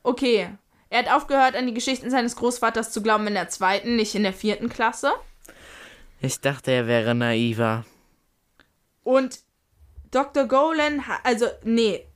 Okay. 0.03 0.49
Er 0.91 0.99
hat 1.01 1.13
aufgehört, 1.13 1.55
an 1.57 1.67
die 1.67 1.75
Geschichten 1.75 2.11
seines 2.11 2.35
Großvaters 2.37 2.91
zu 2.93 3.03
glauben 3.03 3.27
in 3.29 3.35
der 3.35 3.49
zweiten, 3.49 3.95
nicht 3.97 4.15
in 4.17 4.23
der 4.25 4.33
vierten 4.33 4.69
Klasse. 4.69 5.13
Ich 6.21 6.41
dachte, 6.41 6.71
er 6.73 6.87
wäre 6.87 7.15
naiver. 7.15 7.85
Und 9.03 9.41
Dr. 10.11 10.47
Golan, 10.47 11.03
also, 11.25 11.47
nee. 11.65 12.07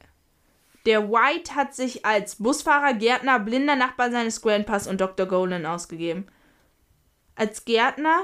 Der 0.88 1.11
White 1.11 1.55
hat 1.55 1.74
sich 1.74 2.07
als 2.07 2.37
Busfahrer, 2.37 2.94
Gärtner, 2.94 3.38
blinder 3.40 3.77
Nachbar 3.77 4.11
seines 4.11 4.40
Grandpas 4.40 4.87
und 4.87 5.03
Dr. 5.03 5.27
Golan 5.27 5.66
ausgegeben. 5.66 6.27
Als 7.35 7.66
Gärtner, 7.66 8.22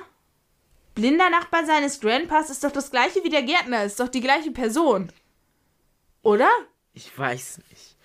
blinder 0.95 1.29
Nachbar 1.29 1.67
seines 1.67 2.01
Grandpas 2.01 2.49
ist 2.49 2.65
doch 2.65 2.73
das 2.73 2.91
gleiche 2.91 3.23
wie 3.23 3.29
der 3.29 3.43
Gärtner, 3.43 3.85
ist 3.85 4.01
doch 4.01 4.09
die 4.09 4.23
gleiche 4.23 4.51
Person. 4.51 5.13
Oder? 6.23 6.49
Ich 6.95 7.17
weiß 7.19 7.61
nicht. 7.69 7.97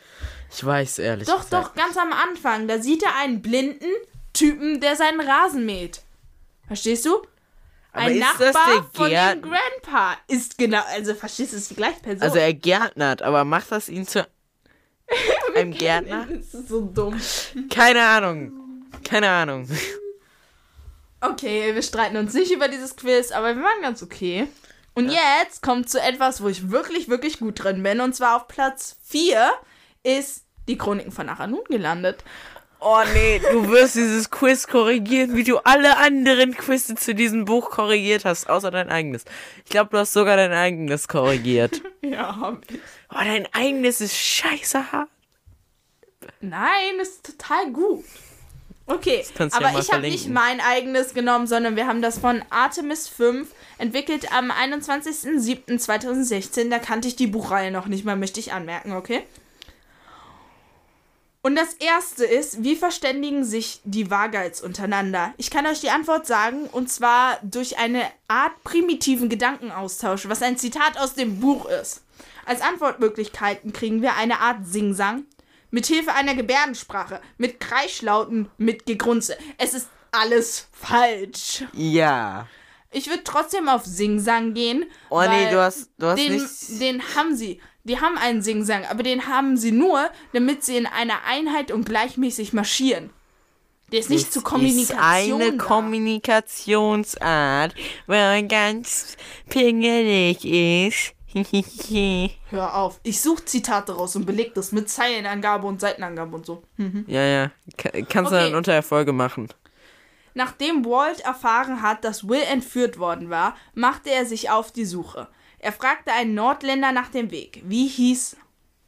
Ich 0.51 0.65
weiß 0.65 0.99
ehrlich 0.99 1.29
Doch, 1.29 1.45
gesagt. 1.45 1.53
doch, 1.53 1.75
ganz 1.75 1.95
am 1.95 2.11
Anfang. 2.11 2.67
Da 2.67 2.81
sieht 2.81 3.01
er 3.03 3.15
einen 3.15 3.41
blinden 3.41 3.93
Typen, 4.33 4.81
der 4.81 4.97
seinen 4.97 5.21
Rasen 5.21 5.65
mäht. 5.65 6.01
Verstehst 6.67 7.05
du? 7.05 7.21
Aber 7.93 8.03
Ein 8.03 8.19
Nachbar 8.19 8.89
von 8.93 9.09
dem 9.09 9.41
Grandpa 9.41 10.17
ist 10.27 10.57
genau, 10.57 10.83
also 10.89 11.15
verstehst 11.15 11.53
du, 11.53 11.57
ist 11.57 11.71
die 11.71 11.75
gleiche 11.75 12.01
Person. 12.01 12.23
Also 12.23 12.39
er 12.39 12.53
gärtnert, 12.53 13.21
aber 13.21 13.45
macht 13.45 13.71
das 13.71 13.87
ihn 13.87 14.05
zu 14.05 14.27
einem 15.55 15.73
Gärtner? 15.73 16.27
das 16.29 16.53
ist 16.53 16.69
so 16.69 16.81
dumm. 16.81 17.19
Keine 17.69 18.03
Ahnung. 18.03 18.51
Keine 19.03 19.29
Ahnung. 19.29 19.67
Okay, 21.21 21.73
wir 21.75 21.81
streiten 21.81 22.17
uns 22.17 22.33
nicht 22.33 22.51
über 22.51 22.67
dieses 22.67 22.95
Quiz, 22.95 23.31
aber 23.31 23.55
wir 23.55 23.63
waren 23.63 23.81
ganz 23.81 24.01
okay. 24.01 24.47
Und 24.95 25.09
jetzt 25.09 25.61
kommt 25.61 25.89
zu 25.89 26.01
etwas, 26.01 26.41
wo 26.41 26.47
ich 26.47 26.71
wirklich, 26.71 27.07
wirklich 27.07 27.39
gut 27.39 27.63
drin 27.63 27.83
bin. 27.83 28.01
Und 28.01 28.15
zwar 28.15 28.35
auf 28.35 28.47
Platz 28.47 28.97
4 29.03 29.51
ist 30.03 30.43
die 30.67 30.77
Chroniken 30.77 31.11
von 31.11 31.29
Achanun 31.29 31.63
gelandet. 31.69 32.23
Oh 32.81 33.01
nee, 33.13 33.39
du 33.39 33.69
wirst 33.69 33.95
dieses 33.95 34.29
Quiz 34.29 34.65
korrigieren, 34.65 35.35
wie 35.35 35.43
du 35.43 35.57
alle 35.57 35.97
anderen 35.97 36.55
Quizze 36.55 36.95
zu 36.95 37.13
diesem 37.13 37.43
Buch 37.43 37.71
korrigiert 37.71 38.23
hast, 38.23 38.49
außer 38.49 38.71
dein 38.71 38.87
eigenes. 38.89 39.25
Ich 39.65 39.69
glaube, 39.69 39.89
du 39.91 39.97
hast 39.97 40.13
sogar 40.13 40.37
dein 40.37 40.53
eigenes 40.53 41.07
korrigiert. 41.07 41.81
Ja, 42.01 42.37
hab 42.37 42.63
ich. 42.71 42.79
Oh, 43.11 43.17
dein 43.19 43.45
eigenes 43.53 43.99
ist 43.99 44.15
scheiße 44.15 44.93
hart. 44.93 45.09
Nein, 46.39 46.97
ist 47.01 47.25
total 47.25 47.73
gut. 47.73 48.05
Okay, 48.85 49.25
ja 49.37 49.49
aber 49.51 49.73
mal 49.73 49.81
ich 49.81 49.91
habe 49.91 50.01
nicht 50.01 50.29
mein 50.29 50.61
eigenes 50.61 51.13
genommen, 51.13 51.45
sondern 51.45 51.75
wir 51.75 51.85
haben 51.85 52.01
das 52.01 52.17
von 52.17 52.41
Artemis 52.49 53.09
5 53.09 53.49
entwickelt 53.77 54.31
am 54.33 54.49
21.07.2016. 54.49 56.69
Da 56.69 56.79
kannte 56.79 57.09
ich 57.09 57.15
die 57.15 57.27
Buchreihe 57.27 57.69
noch 57.69 57.85
nicht 57.87 58.05
mal, 58.05 58.15
möchte 58.15 58.39
ich 58.39 58.53
anmerken, 58.53 58.93
okay? 58.93 59.23
Und 61.41 61.55
das 61.55 61.73
erste 61.75 62.25
ist, 62.25 62.63
wie 62.63 62.75
verständigen 62.75 63.45
sich 63.45 63.79
die 63.85 64.11
Vagals 64.11 64.61
untereinander? 64.61 65.33
Ich 65.37 65.49
kann 65.49 65.65
euch 65.65 65.79
die 65.79 65.89
Antwort 65.89 66.27
sagen, 66.27 66.65
und 66.65 66.91
zwar 66.91 67.39
durch 67.43 67.77
eine 67.77 68.03
Art 68.27 68.61
primitiven 68.63 69.29
Gedankenaustausch, 69.29 70.27
was 70.27 70.41
ein 70.41 70.57
Zitat 70.57 70.97
aus 70.99 71.13
dem 71.13 71.39
Buch 71.39 71.65
ist. 71.65 72.03
Als 72.45 72.61
Antwortmöglichkeiten 72.61 73.71
kriegen 73.71 74.01
wir 74.01 74.15
eine 74.15 74.39
Art 74.39 74.65
Singsang, 74.67 75.23
mit 75.71 75.85
Hilfe 75.85 76.13
einer 76.13 76.35
Gebärdensprache, 76.35 77.21
mit 77.37 77.59
Kreischlauten, 77.59 78.49
mit 78.57 78.85
Gegrunze. 78.85 79.37
Es 79.57 79.73
ist 79.73 79.87
alles 80.11 80.67
falsch. 80.73 81.63
Ja. 81.73 82.47
Ich 82.91 83.07
würde 83.07 83.23
trotzdem 83.23 83.69
auf 83.69 83.85
Singsang 83.85 84.53
gehen. 84.53 84.85
Oh 85.09 85.21
nee, 85.21 85.49
du 85.51 85.61
hast, 85.61 85.91
du 85.99 86.07
hast 86.07 86.17
den, 86.17 86.33
nicht. 86.33 86.81
den 86.81 87.15
haben 87.15 87.35
sie. 87.35 87.61
Die 87.89 87.99
haben 87.99 88.17
einen 88.17 88.41
Singsang, 88.41 88.85
aber 88.85 89.03
den 89.03 89.27
haben 89.27 89.57
sie 89.57 89.73
nur, 89.73 90.09
damit 90.31 90.63
sie 90.63 90.77
in 90.77 90.85
einer 90.85 91.23
Einheit 91.27 91.71
und 91.71 91.85
gleichmäßig 91.85 92.53
marschieren. 92.53 93.09
Der 93.91 93.99
ist 93.99 94.09
nicht 94.11 94.27
Das 94.27 94.31
zur 94.33 94.43
Kommunikation. 94.43 95.41
Ist 95.41 95.47
eine 95.49 95.57
da. 95.57 95.63
Kommunikationsart, 95.65 97.73
weil 98.07 98.41
man 98.41 98.47
ganz 98.47 99.17
pingelig 99.49 100.45
ist. 100.45 101.13
Hör 102.49 102.75
auf. 102.75 102.99
Ich 103.03 103.21
suche 103.21 103.45
Zitate 103.45 103.93
raus 103.95 104.15
und 104.15 104.25
beleg 104.25 104.53
das 104.55 104.71
mit 104.71 104.89
Zeilenangabe 104.89 105.67
und 105.67 105.79
Seitenangabe 105.81 106.35
und 106.35 106.45
so. 106.45 106.63
Hm. 106.77 107.05
ja, 107.07 107.21
ja. 107.23 107.51
Ka- 107.77 107.91
Kannst 108.09 108.31
du 108.31 108.35
Okay. 108.35 108.45
dann 108.45 108.55
unter 108.55 108.71
der 108.71 108.83
Folge 108.83 109.13
machen. 109.13 109.49
Nachdem 110.33 110.85
Walt 110.85 111.19
erfahren 111.21 111.81
hat, 111.81 112.03
dass 112.03 112.27
Will 112.27 112.41
entführt 112.41 112.97
worden 112.99 113.29
war, 113.29 113.55
machte 113.73 114.09
er 114.11 114.25
sich 114.25 114.49
auf 114.49 114.71
die 114.71 114.85
Suche. 114.85 115.27
Er 115.59 115.73
fragte 115.73 116.11
einen 116.11 116.33
Nordländer 116.33 116.91
nach 116.91 117.09
dem 117.09 117.31
Weg. 117.31 117.61
Wie 117.65 117.87
hieß 117.87 118.37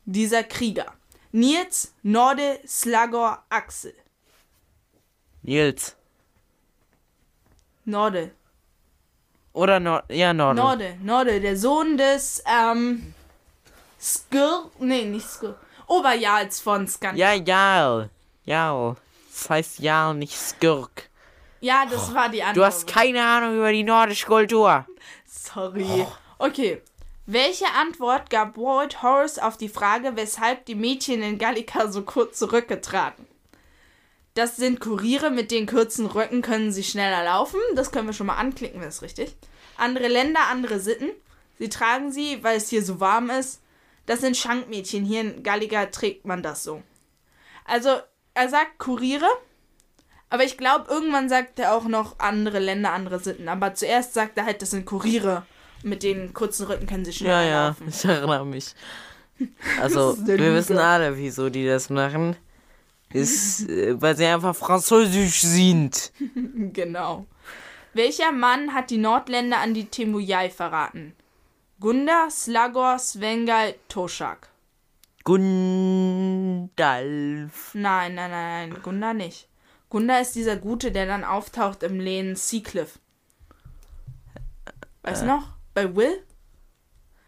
dieser 0.05 0.43
Krieger? 0.43 0.93
Nils, 1.31 1.93
Norde, 2.03 2.59
Slagor, 2.65 3.43
Axel. 3.49 3.93
Nils. 5.43 5.95
Norde. 7.85 8.31
Oder 9.53 9.79
Nord. 9.79 10.05
Ja, 10.09 10.33
Norden. 10.33 10.57
Norde, 10.57 10.97
Norde, 11.01 11.41
der 11.41 11.57
Sohn 11.57 11.97
des, 11.97 12.43
ähm, 12.45 13.13
Skir, 13.99 14.69
nee, 14.79 15.05
nicht 15.05 15.27
Skir, 15.27 15.57
Oberjarls 15.87 16.61
von 16.61 16.87
Skan. 16.87 17.15
Ja, 17.17 17.33
Jarl. 17.33 18.09
Jarl. 18.45 18.95
Das 19.31 19.49
heißt 19.49 19.79
Jarl, 19.79 20.15
nicht 20.15 20.37
Skirk. 20.37 21.09
Ja, 21.59 21.85
das 21.89 22.13
war 22.13 22.29
die 22.29 22.41
Antwort. 22.41 22.57
Du 22.57 22.65
hast 22.65 22.87
keine 22.87 23.23
Ahnung 23.23 23.57
über 23.57 23.71
die 23.71 23.83
nordische 23.83 24.25
Kultur. 24.25 24.85
Sorry. 25.25 26.07
Okay. 26.41 26.81
Welche 27.27 27.67
Antwort 27.79 28.31
gab 28.31 28.57
Walt 28.57 29.03
Horace 29.03 29.37
auf 29.37 29.57
die 29.57 29.69
Frage, 29.69 30.15
weshalb 30.15 30.65
die 30.65 30.73
Mädchen 30.73 31.21
in 31.21 31.37
Gallica 31.37 31.91
so 31.91 32.01
kurz 32.01 32.39
zurückgetragen? 32.39 33.27
Das 34.33 34.55
sind 34.55 34.79
Kuriere 34.79 35.29
mit 35.29 35.51
den 35.51 35.67
kurzen 35.67 36.07
Röcken, 36.07 36.41
können 36.41 36.71
sie 36.71 36.83
schneller 36.83 37.23
laufen. 37.23 37.59
Das 37.75 37.91
können 37.91 38.07
wir 38.07 38.13
schon 38.13 38.25
mal 38.25 38.37
anklicken, 38.37 38.81
das 38.81 38.95
ist 38.95 39.01
richtig. 39.03 39.35
Andere 39.77 40.07
Länder, 40.07 40.39
andere 40.49 40.79
Sitten. 40.79 41.11
Sie 41.59 41.69
tragen 41.69 42.11
sie, 42.11 42.43
weil 42.43 42.57
es 42.57 42.69
hier 42.69 42.83
so 42.83 42.99
warm 42.99 43.29
ist. 43.29 43.61
Das 44.07 44.21
sind 44.21 44.35
Schankmädchen. 44.35 45.05
Hier 45.05 45.21
in 45.21 45.43
Gallica 45.43 45.85
trägt 45.85 46.25
man 46.25 46.41
das 46.41 46.63
so. 46.63 46.81
Also, 47.65 47.99
er 48.33 48.49
sagt 48.49 48.79
Kuriere. 48.79 49.29
Aber 50.31 50.43
ich 50.43 50.57
glaube, 50.57 50.89
irgendwann 50.89 51.29
sagt 51.29 51.59
er 51.59 51.75
auch 51.75 51.83
noch 51.83 52.17
andere 52.17 52.57
Länder, 52.57 52.93
andere 52.93 53.19
Sitten. 53.19 53.47
Aber 53.47 53.75
zuerst 53.75 54.15
sagt 54.15 54.39
er 54.39 54.45
halt, 54.45 54.63
das 54.63 54.71
sind 54.71 54.87
Kuriere. 54.87 55.45
Mit 55.83 56.03
den 56.03 56.33
kurzen 56.33 56.65
Rücken 56.67 56.85
können 56.87 57.03
sie 57.05 57.13
schneller 57.13 57.41
Ja, 57.43 57.49
ja, 57.49 57.67
laufen. 57.69 57.87
ich 57.89 58.05
erinnere 58.05 58.45
mich. 58.45 58.73
Also, 59.81 60.15
wir 60.25 60.37
Lüge. 60.37 60.53
wissen 60.53 60.77
alle, 60.77 61.17
wieso 61.17 61.49
die 61.49 61.65
das 61.65 61.89
machen. 61.89 62.35
Ist, 63.11 63.67
äh, 63.67 63.99
weil 63.99 64.15
sie 64.15 64.25
einfach 64.27 64.55
französisch 64.55 65.41
sind. 65.41 66.11
Genau. 66.73 67.25
Welcher 67.93 68.31
Mann 68.31 68.73
hat 68.73 68.89
die 68.91 68.99
Nordländer 68.99 69.57
an 69.59 69.73
die 69.73 69.85
Temujai 69.85 70.49
verraten? 70.51 71.13
Gunda, 71.79 72.29
Slagor, 72.29 72.99
Svengal, 72.99 73.73
Toshak. 73.89 74.49
Gundalf. 75.23 76.71
Nein, 77.73 78.15
nein, 78.15 78.31
nein, 78.31 78.69
nein, 78.69 78.81
Gunda 78.83 79.13
nicht. 79.13 79.47
Gunda 79.89 80.19
ist 80.19 80.35
dieser 80.35 80.55
Gute, 80.55 80.91
der 80.91 81.05
dann 81.05 81.23
auftaucht 81.23 81.83
im 81.83 81.99
Lehnen 81.99 82.35
Seacliff. 82.35 82.99
Weißt 85.03 85.23
du 85.23 85.25
noch? 85.25 85.49
Bei 85.73 85.95
Will? 85.95 86.25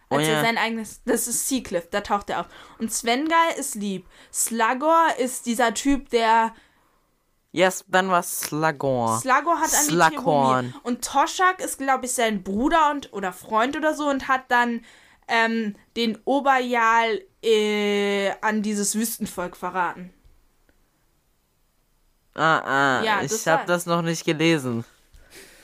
Oh 0.09 0.17
Als 0.17 0.27
er 0.27 0.33
ja. 0.35 0.41
sein 0.41 0.57
eigenes. 0.57 1.01
Das 1.05 1.27
ist 1.27 1.47
Seacliff, 1.47 1.89
da 1.89 2.01
taucht 2.01 2.29
er 2.29 2.41
auf. 2.41 2.45
Und 2.77 2.91
Svengal 2.93 3.53
ist 3.57 3.75
lieb. 3.75 4.05
Slagor 4.31 5.07
ist 5.17 5.45
dieser 5.45 5.73
Typ, 5.73 6.09
der. 6.09 6.53
Yes, 7.51 7.85
dann 7.87 8.09
war 8.09 8.23
Slagor. 8.23 9.19
Slagor 9.19 9.59
hat 9.59 9.73
an 9.73 9.85
die 9.87 9.91
Slughorn. 9.93 10.65
Thermomie. 10.65 10.73
Und 10.83 11.03
Toshak 11.05 11.59
ist, 11.61 11.77
glaube 11.77 12.05
ich, 12.05 12.13
sein 12.13 12.43
Bruder 12.43 12.91
und 12.91 13.13
oder 13.13 13.31
Freund 13.31 13.77
oder 13.77 13.93
so 13.93 14.09
und 14.09 14.27
hat 14.27 14.49
dann 14.49 14.83
ähm, 15.27 15.75
den 15.95 16.17
Oberjarl 16.25 17.21
äh, 17.43 18.31
an 18.41 18.61
dieses 18.63 18.95
Wüstenvolk 18.95 19.55
verraten. 19.55 20.11
ah, 22.35 22.59
ah, 22.99 23.03
Ja, 23.03 23.21
ich 23.21 23.31
das 23.31 23.45
hab 23.47 23.59
war- 23.61 23.65
das 23.67 23.85
noch 23.85 24.01
nicht 24.01 24.25
gelesen. 24.25 24.83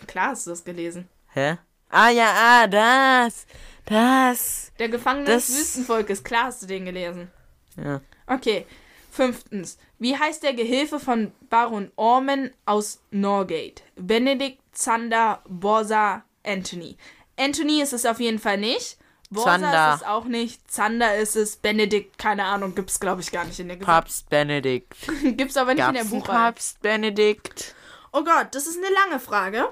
Klar 0.08 0.30
hast 0.30 0.46
du 0.48 0.52
das 0.52 0.64
gelesen. 0.64 1.08
Hä? 1.34 1.58
Ah, 1.90 2.10
ja, 2.10 2.34
ah, 2.36 2.68
das. 2.68 3.46
Das. 3.86 4.72
Der 4.78 4.90
Gefangene 4.90 5.26
des 5.26 5.50
Wüstenvolkes, 5.50 6.24
klar 6.24 6.46
hast 6.46 6.62
du 6.62 6.68
den 6.68 6.86
gelesen. 6.86 7.32
Ja. 7.76 8.02
Okay. 8.28 8.66
Fünftens. 9.12 9.80
Wie 9.98 10.18
heißt 10.18 10.44
der 10.44 10.54
Gehilfe 10.54 11.00
von 11.00 11.32
Baron 11.50 11.92
Orman 11.96 12.52
aus 12.66 13.02
Norgate? 13.10 13.82
Benedikt, 13.96 14.62
Zander, 14.72 15.42
Borsa, 15.48 16.24
Anthony. 16.46 16.96
Anthony 17.38 17.82
ist 17.82 17.94
es 17.94 18.06
auf 18.06 18.20
jeden 18.20 18.40
Fall 18.40 18.58
nicht. 18.60 18.98
Borsa 19.32 19.60
Zander. 19.60 19.94
ist 19.94 20.02
es 20.02 20.08
auch 20.08 20.26
nicht. 20.26 20.72
Zander 20.72 21.16
ist 21.16 21.36
es. 21.36 21.58
Benedikt, 21.58 22.18
keine 22.18 22.46
Ahnung, 22.46 22.76
gibt's 22.76 23.00
glaube 23.00 23.22
ich 23.22 23.32
gar 23.32 23.46
nicht 23.46 23.60
in 23.60 23.68
der 23.68 23.78
Gesellschaft. 23.78 24.06
Papst 24.06 24.30
Benedikt. 24.30 24.96
Gibt's 25.38 25.58
aber 25.58 25.74
nicht 25.74 25.86
in 25.88 25.94
Gab's 25.94 25.94
der 25.94 26.02
einen 26.02 26.10
Buchreihe. 26.22 26.38
Papst 26.38 26.82
Benedikt? 26.82 27.76
Oh 28.12 28.24
Gott, 28.24 28.48
das 28.52 28.68
ist 28.68 28.78
eine 28.78 28.94
lange 28.94 29.20
Frage. 29.20 29.70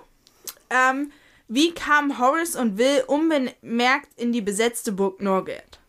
Ähm, 0.69 1.11
wie 1.47 1.73
kamen 1.73 2.19
Horace 2.19 2.55
und 2.55 2.77
Will 2.77 3.03
unbemerkt 3.07 4.09
in 4.17 4.31
die 4.31 4.41
besetzte 4.41 4.91
Burg 4.91 5.21
Norgate? 5.21 5.79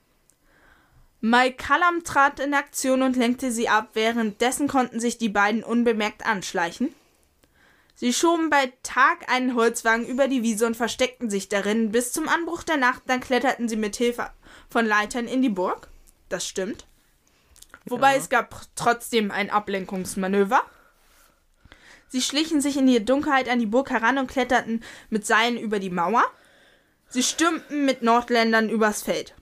Mike 1.21 1.57
Callum 1.57 2.05
trat 2.05 2.39
in 2.39 2.55
Aktion 2.55 3.03
und 3.03 3.17
lenkte 3.17 3.51
sie 3.51 3.69
ab, 3.69 3.91
währenddessen 3.95 4.69
konnten 4.69 5.01
sich 5.01 5.19
die 5.19 5.29
beiden 5.29 5.65
unbemerkt 5.65 6.25
anschleichen. 6.25 6.95
Sie 7.97 8.13
schoben 8.13 8.49
bei 8.49 8.73
Tag 8.85 9.29
einen 9.29 9.57
Holzwagen 9.57 10.07
über 10.07 10.29
die 10.29 10.45
Wiese 10.45 10.67
und 10.67 10.77
versteckten 10.77 11.29
sich 11.29 11.49
darin 11.49 11.91
bis 11.91 12.13
zum 12.13 12.29
Anbruch 12.29 12.63
der 12.63 12.77
Nacht. 12.77 13.03
Dann 13.07 13.19
kletterten 13.19 13.69
sie 13.69 13.75
mit 13.75 13.97
Hilfe 13.97 14.31
von 14.71 14.87
Leitern 14.87 15.27
in 15.27 15.43
die 15.43 15.49
Burg. 15.49 15.89
Das 16.29 16.47
stimmt. 16.47 16.87
Wobei 17.87 18.13
Ja. 18.13 18.19
es 18.19 18.29
gab 18.29 18.55
trotzdem 18.77 19.33
ein 19.33 19.51
Ablenkungsmanöver. 19.51 20.63
Sie 22.09 22.23
schlichen 22.23 22.61
sich 22.61 22.77
in 22.77 22.87
die 22.87 23.05
Dunkelheit 23.05 23.49
an 23.49 23.61
die 23.61 23.67
Burg 23.67 23.91
heran 23.91 24.19
und 24.19 24.29
kletterten 24.29 24.83
mit 25.11 25.27
Seilen 25.27 25.59
über 25.59 25.79
die 25.79 25.91
Mauer. 25.91 26.25
Sie 27.09 27.23
stürmten 27.23 27.85
mit 27.85 28.03
Nordländern 28.03 28.69
übers 28.69 29.03
Feld. 29.03 29.35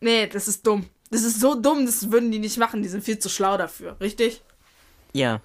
Nee, 0.00 0.26
das 0.26 0.48
ist 0.48 0.66
dumm. 0.66 0.86
Das 1.10 1.22
ist 1.22 1.40
so 1.40 1.54
dumm, 1.54 1.86
das 1.86 2.10
würden 2.10 2.32
die 2.32 2.38
nicht 2.38 2.58
machen. 2.58 2.82
Die 2.82 2.88
sind 2.88 3.04
viel 3.04 3.18
zu 3.18 3.28
schlau 3.28 3.56
dafür, 3.56 3.96
richtig? 4.00 4.42
Ja. 5.12 5.40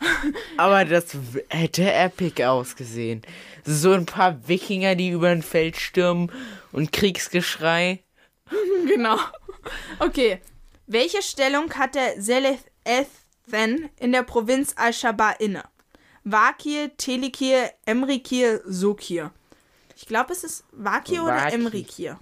Aber 0.56 0.84
das 0.84 1.16
hätte 1.48 1.92
epic 1.92 2.44
ausgesehen. 2.44 3.22
So 3.64 3.92
ein 3.92 4.06
paar 4.06 4.48
Wikinger, 4.48 4.94
die 4.94 5.10
über 5.10 5.28
ein 5.28 5.42
Feld 5.42 5.76
stürmen 5.76 6.30
und 6.72 6.92
Kriegsgeschrei. 6.92 8.00
Genau. 8.86 9.16
Okay. 10.00 10.40
Welche 10.88 11.22
Stellung 11.22 11.72
hat 11.74 11.94
der 11.94 12.20
Seleth 12.20 12.64
Ethen 13.46 13.90
in 13.98 14.12
der 14.12 14.22
Provinz 14.22 14.74
Al-Shaba 14.76 15.32
inne? 15.32 15.64
Wakir, 16.24 16.96
Telikir, 16.96 17.70
Emrikir, 17.84 18.60
Sokir. 18.64 19.32
Ich 19.96 20.06
glaube, 20.06 20.32
es 20.32 20.44
ist 20.44 20.64
Wakir 20.72 21.24
oder. 21.24 21.52
Emrikir. 21.52 22.18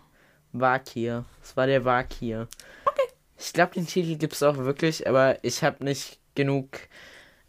Wakir. 0.53 1.25
Das 1.41 1.57
war 1.57 1.66
der 1.66 1.85
Wakir. 1.85 2.49
Okay. 2.85 3.09
Ich 3.39 3.53
glaube, 3.53 3.75
den 3.75 3.87
Titel 3.87 4.16
gibt 4.16 4.35
es 4.35 4.43
auch 4.43 4.57
wirklich, 4.57 5.07
aber 5.07 5.43
ich 5.43 5.62
habe 5.62 5.85
nicht 5.85 6.18
genug 6.35 6.68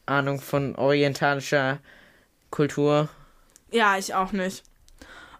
Ahnung 0.05 0.39
von 0.39 0.75
orientalischer 0.75 1.79
Kultur. 2.49 3.09
Ja, 3.71 3.97
ich 3.97 4.13
auch 4.13 4.31
nicht. 4.31 4.63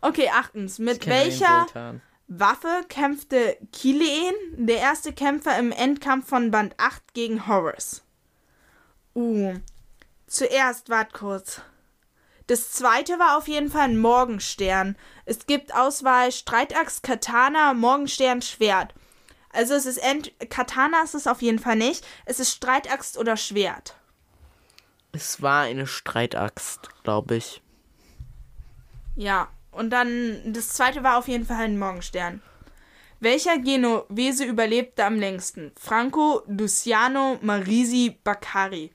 Okay, 0.01 0.29
achtens. 0.34 0.79
Mit 0.79 1.07
welcher. 1.07 1.67
Waffe 2.34 2.86
kämpfte 2.88 3.57
Kileen, 3.73 4.34
der 4.55 4.77
erste 4.77 5.11
Kämpfer 5.11 5.59
im 5.59 5.73
Endkampf 5.73 6.29
von 6.29 6.49
Band 6.49 6.73
8 6.77 7.13
gegen 7.13 7.45
Horus? 7.45 8.03
Uh, 9.14 9.55
zuerst, 10.28 10.89
wart 10.89 11.14
kurz. 11.14 11.62
Das 12.47 12.72
zweite 12.72 13.20
war 13.20 13.38
auf 13.38 13.47
jeden 13.47 13.70
Fall 13.70 13.84
ein 13.89 13.97
Morgenstern. 13.97 14.97
Es 15.26 15.45
gibt 15.45 15.74
Auswahl 15.74 16.32
Streitaxt, 16.32 17.03
Katana, 17.03 17.74
Morgenstern, 17.74 18.41
Schwert. 18.41 18.93
Also 19.53 19.74
es 19.74 19.86
ist 19.86 19.97
ent 19.97 20.32
Katana 20.49 21.01
ist 21.03 21.16
es 21.16 21.28
auf 21.28 21.41
jeden 21.41 21.59
Fall 21.59 21.76
nicht. 21.76 22.05
Es 22.26 22.39
ist 22.39 22.51
Streitaxt 22.51 23.18
oder 23.18 23.38
Schwert. 23.38 23.95
Es 25.12 25.41
war 25.41 25.64
eine 25.64 25.88
Streitaxt, 25.88 26.89
glaube 27.03 27.36
ich. 27.36 27.62
Ja, 29.16 29.49
und 29.72 29.89
dann 29.89 30.41
das 30.53 30.70
zweite 30.70 31.03
war 31.03 31.18
auf 31.18 31.28
jeden 31.28 31.45
Fall 31.45 31.66
ein 31.66 31.80
Morgenstern. 31.80 32.41
Welcher 33.20 33.59
Genovese 33.59 34.45
überlebte 34.45 35.05
am 35.05 35.16
längsten? 35.16 35.72
Franco, 35.80 36.41
Luciano, 36.47 37.38
Marisi, 37.41 38.18
Baccari. 38.24 38.91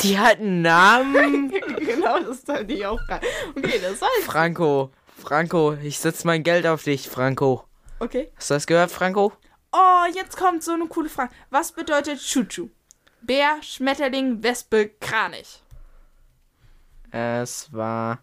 Die 0.00 0.18
hatten 0.18 0.62
Namen. 0.62 1.50
genau, 1.78 2.18
das 2.20 2.38
ist 2.38 2.48
halt 2.48 2.70
die 2.70 2.84
Aufgabe. 2.84 3.26
Okay, 3.56 3.78
das 3.80 4.00
heißt. 4.00 4.24
Franco. 4.24 4.90
Franco, 5.18 5.74
ich 5.74 5.98
setze 5.98 6.26
mein 6.26 6.42
Geld 6.42 6.66
auf 6.66 6.82
dich, 6.82 7.08
Franco. 7.08 7.64
Okay. 8.00 8.32
Hast 8.36 8.50
du 8.50 8.54
das 8.54 8.66
gehört, 8.66 8.90
Franco? 8.90 9.32
Oh, 9.72 10.04
jetzt 10.14 10.36
kommt 10.36 10.64
so 10.64 10.72
eine 10.72 10.86
coole 10.86 11.08
Frage. 11.08 11.32
Was 11.50 11.72
bedeutet 11.72 12.20
Chuchu? 12.20 12.68
Bär, 13.20 13.62
Schmetterling, 13.62 14.42
Wespe, 14.42 14.88
Kranich. 15.00 15.62
Es 17.12 17.72
war. 17.72 18.18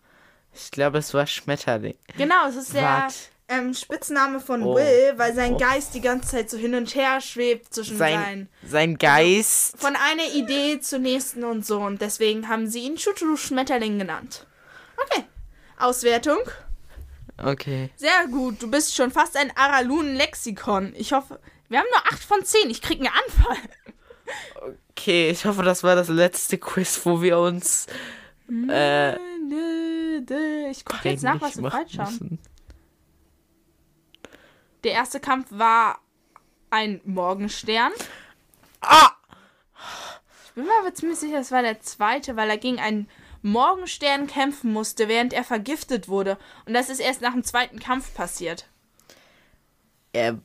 Ich 0.53 0.71
glaube, 0.71 0.97
es 0.97 1.13
war 1.13 1.25
Schmetterling. 1.25 1.95
Genau, 2.17 2.47
es 2.47 2.55
ist 2.55 2.73
der 2.73 2.83
Wart. 2.83 3.13
Ähm, 3.49 3.73
Spitzname 3.73 4.39
von 4.39 4.63
Oh. 4.63 4.75
Will, 4.75 5.13
weil 5.17 5.33
sein 5.35 5.55
Oh. 5.55 5.57
Geist 5.57 5.93
die 5.93 6.01
ganze 6.01 6.29
Zeit 6.29 6.49
so 6.49 6.57
hin 6.57 6.75
und 6.75 6.93
her 6.95 7.19
schwebt 7.21 7.73
zwischen 7.73 7.97
Sein, 7.97 8.19
seinen. 8.19 8.49
sein 8.63 8.97
Geist. 8.97 9.77
Von 9.77 9.95
einer 9.95 10.33
Idee 10.33 10.79
zur 10.79 10.99
nächsten 10.99 11.43
und 11.43 11.65
so. 11.65 11.79
Und 11.81 12.01
deswegen 12.01 12.47
haben 12.47 12.67
sie 12.67 12.79
ihn 12.81 12.95
Chuchu 12.95 13.35
Schmetterling 13.35 13.99
genannt. 13.99 14.45
Okay. 15.03 15.23
Auswertung. 15.77 16.39
Okay. 17.43 17.89
Sehr 17.95 18.27
gut. 18.29 18.61
Du 18.61 18.69
bist 18.69 18.95
schon 18.95 19.11
fast 19.11 19.37
ein 19.37 19.51
Aralun-Lexikon. 19.55 20.93
Ich 20.97 21.13
hoffe. 21.13 21.39
Wir 21.69 21.79
haben 21.79 21.87
nur 21.91 22.13
8 22.13 22.23
von 22.23 22.43
10. 22.43 22.69
Ich 22.69 22.81
krieg 22.81 22.99
einen 22.99 23.07
Anfall. 23.07 23.57
Okay, 24.91 25.29
ich 25.29 25.45
hoffe, 25.45 25.63
das 25.63 25.83
war 25.83 25.95
das 25.95 26.09
letzte 26.09 26.57
Quiz, 26.57 26.99
wo 27.05 27.21
wir 27.21 27.37
uns 27.39 27.87
äh, 28.49 29.13
Ich 30.69 30.83
gucke 30.83 31.09
jetzt 31.09 31.23
nach, 31.23 31.39
was 31.39 31.61
wir 31.61 31.71
falsch 31.71 31.97
haben. 31.97 32.39
Der 34.83 34.93
erste 34.93 35.19
Kampf 35.19 35.47
war 35.49 35.99
ein 36.69 37.01
Morgenstern. 37.03 37.91
Ah! 38.81 39.11
Ich 40.45 40.53
bin 40.53 40.65
mir 40.65 40.79
aber 40.79 40.93
ziemlich 40.93 41.19
sicher, 41.19 41.39
es 41.39 41.51
war 41.51 41.61
der 41.61 41.81
zweite, 41.81 42.35
weil 42.35 42.49
er 42.49 42.57
gegen 42.57 42.79
einen 42.79 43.09
Morgenstern 43.41 44.27
kämpfen 44.27 44.73
musste, 44.73 45.07
während 45.07 45.33
er 45.33 45.43
vergiftet 45.43 46.07
wurde. 46.07 46.37
Und 46.65 46.73
das 46.73 46.89
ist 46.89 46.99
erst 46.99 47.21
nach 47.21 47.33
dem 47.33 47.43
zweiten 47.43 47.79
Kampf 47.79 48.13
passiert. 48.13 48.67
Er, 50.11 50.39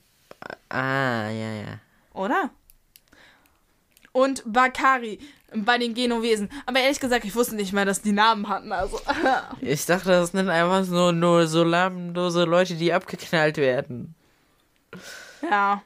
ah, 0.68 1.28
ja, 1.30 1.54
ja. 1.54 1.80
Oder? 2.12 2.50
Und 4.12 4.42
Bakari 4.46 5.18
bei 5.54 5.78
den 5.78 5.94
Genovesen. 5.94 6.50
Aber 6.66 6.80
ehrlich 6.80 7.00
gesagt, 7.00 7.24
ich 7.24 7.34
wusste 7.34 7.56
nicht 7.56 7.72
mehr, 7.72 7.84
dass 7.84 8.02
die 8.02 8.12
Namen 8.12 8.48
hatten. 8.48 8.72
Also. 8.72 9.00
Ich 9.60 9.86
dachte, 9.86 10.10
das 10.10 10.32
sind 10.32 10.48
einfach 10.48 10.86
nur, 10.86 11.12
nur 11.12 11.46
so 11.46 11.64
lahmlose 11.64 12.44
Leute, 12.44 12.74
die 12.74 12.92
abgeknallt 12.92 13.56
werden. 13.56 14.14
Ja. 15.42 15.82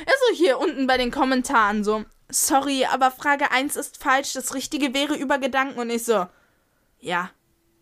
Also 0.00 0.36
hier 0.36 0.58
unten 0.58 0.86
bei 0.86 0.96
den 0.96 1.10
Kommentaren 1.10 1.84
so. 1.84 2.04
Sorry, 2.30 2.84
aber 2.84 3.10
Frage 3.10 3.50
1 3.50 3.76
ist 3.76 4.02
falsch. 4.02 4.34
Das 4.34 4.54
Richtige 4.54 4.92
wäre 4.92 5.16
über 5.16 5.38
Gedanken. 5.38 5.78
Und 5.78 5.90
ich 5.90 6.04
so. 6.04 6.26
Ja. 7.00 7.30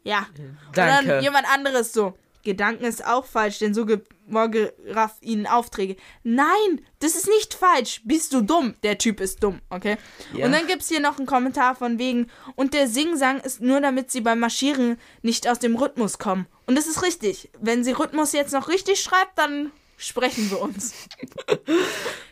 Ja. 0.04 0.26
Und 0.38 0.76
dann 0.76 1.06
Danke. 1.06 1.20
jemand 1.24 1.48
anderes 1.48 1.92
so. 1.92 2.16
Gedanken 2.44 2.84
ist 2.84 3.04
auch 3.04 3.24
falsch, 3.24 3.58
denn 3.58 3.74
so 3.74 3.86
Morgeraf 4.26 5.16
ihnen 5.20 5.46
Aufträge. 5.46 5.96
Nein, 6.22 6.84
das 6.98 7.14
ist 7.14 7.28
nicht 7.28 7.54
falsch. 7.54 8.02
Bist 8.04 8.32
du 8.32 8.42
dumm? 8.42 8.74
Der 8.82 8.98
Typ 8.98 9.20
ist 9.20 9.42
dumm, 9.42 9.60
okay? 9.70 9.96
Ja. 10.34 10.46
Und 10.46 10.52
dann 10.52 10.66
gibt's 10.66 10.88
hier 10.88 11.00
noch 11.00 11.18
einen 11.18 11.26
Kommentar 11.26 11.74
von 11.74 11.98
wegen, 11.98 12.30
und 12.54 12.74
der 12.74 12.88
Singsang 12.88 13.40
ist 13.40 13.60
nur, 13.60 13.80
damit 13.80 14.10
sie 14.10 14.20
beim 14.20 14.40
Marschieren 14.40 14.98
nicht 15.22 15.48
aus 15.48 15.58
dem 15.58 15.76
Rhythmus 15.76 16.18
kommen. 16.18 16.46
Und 16.66 16.76
das 16.76 16.86
ist 16.86 17.02
richtig. 17.02 17.50
Wenn 17.60 17.84
sie 17.84 17.92
Rhythmus 17.92 18.32
jetzt 18.32 18.52
noch 18.52 18.68
richtig 18.68 19.00
schreibt, 19.00 19.38
dann 19.38 19.72
sprechen 19.96 20.50
wir 20.50 20.60
uns. 20.60 20.94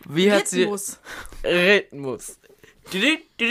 Wie 0.09 0.31
hat 0.31 0.49
sie. 0.49 0.63
Rhythmus. 0.63 0.99
Rhythmus. 1.45 2.39
Du, 2.91 2.99
du. 3.39 3.45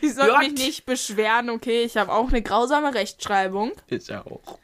Ich 0.00 0.14
soll 0.14 0.38
mich 0.38 0.52
nicht 0.54 0.84
beschweren, 0.84 1.50
okay? 1.50 1.84
Ich 1.84 1.96
habe 1.96 2.12
auch 2.12 2.28
eine 2.28 2.42
grausame 2.42 2.92
Rechtschreibung. 2.92 3.72
Ich 3.86 4.12
auch. 4.12 4.58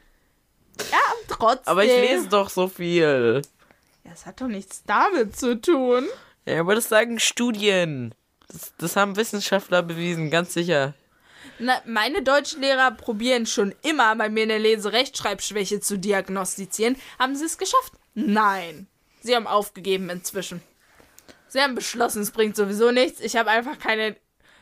Ja, 0.91 0.99
trotzdem. 1.29 1.71
Aber 1.71 1.85
ich 1.85 1.91
lese 1.93 2.29
doch 2.29 2.49
so 2.51 2.69
viel. 2.69 3.43
Ja, 4.05 4.11
Das 4.11 4.27
hat 4.27 4.41
doch 4.41 4.49
nichts 4.49 4.83
damit 4.87 5.37
zu 5.37 5.61
tun. 5.61 6.07
Ja, 6.47 6.61
aber 6.61 6.75
das 6.75 6.89
sagen 6.89 7.19
Studien. 7.19 8.15
Das, 8.49 8.73
das 8.79 8.97
haben 8.97 9.17
Wissenschaftler 9.17 9.83
bewiesen, 9.83 10.31
ganz 10.31 10.55
sicher. 10.55 10.95
Na, 11.59 11.81
meine 11.87 12.23
Deutschlehrer 12.23 12.91
probieren 12.91 13.47
schon 13.47 13.75
immer 13.83 14.15
bei 14.17 14.29
mir 14.29 14.43
eine 14.43 14.59
Leserechtschreibschwäche 14.59 15.81
zu 15.81 15.99
diagnostizieren. 15.99 16.97
Haben 17.19 17.37
sie 17.37 17.45
es 17.45 17.59
geschafft? 17.59 17.93
Nein. 18.15 18.89
Sie 19.23 19.35
haben 19.35 19.47
aufgegeben 19.47 20.11
inzwischen. 20.11 20.61
Sie 21.49 21.61
haben 21.61 21.75
beschlossen, 21.75 22.23
es 22.23 22.33
bringt 22.33 22.57
sowieso 22.57 22.91
nichts. 22.91 23.21
Ich 23.21 23.37
habe 23.37 23.51
einfach 23.51 23.79
keine 23.79 24.17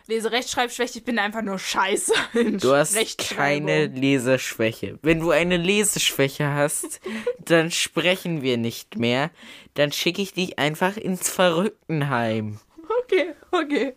Leserechtschreibschwäche. 0.07 0.99
Ich 0.99 1.05
bin 1.05 1.19
einfach 1.19 1.43
nur 1.43 1.59
scheiße. 1.59 2.13
Du 2.61 2.75
hast 2.75 2.97
keine 3.37 3.87
Leseschwäche. 3.87 4.99
Wenn 5.03 5.21
du 5.21 5.31
eine 5.31 5.57
Leseschwäche 5.57 6.49
hast, 6.53 7.01
dann 7.39 7.71
sprechen 7.71 8.43
wir 8.43 8.57
nicht 8.59 8.97
mehr. 8.97 9.31
Dann 9.75 9.93
schicke 9.93 10.23
ich 10.23 10.35
dich 10.35 10.59
einfach 10.59 10.97
ins 10.97 11.29
Verrücktenheim. 11.29 12.61
Okay, 13.05 13.35
okay. 13.51 13.95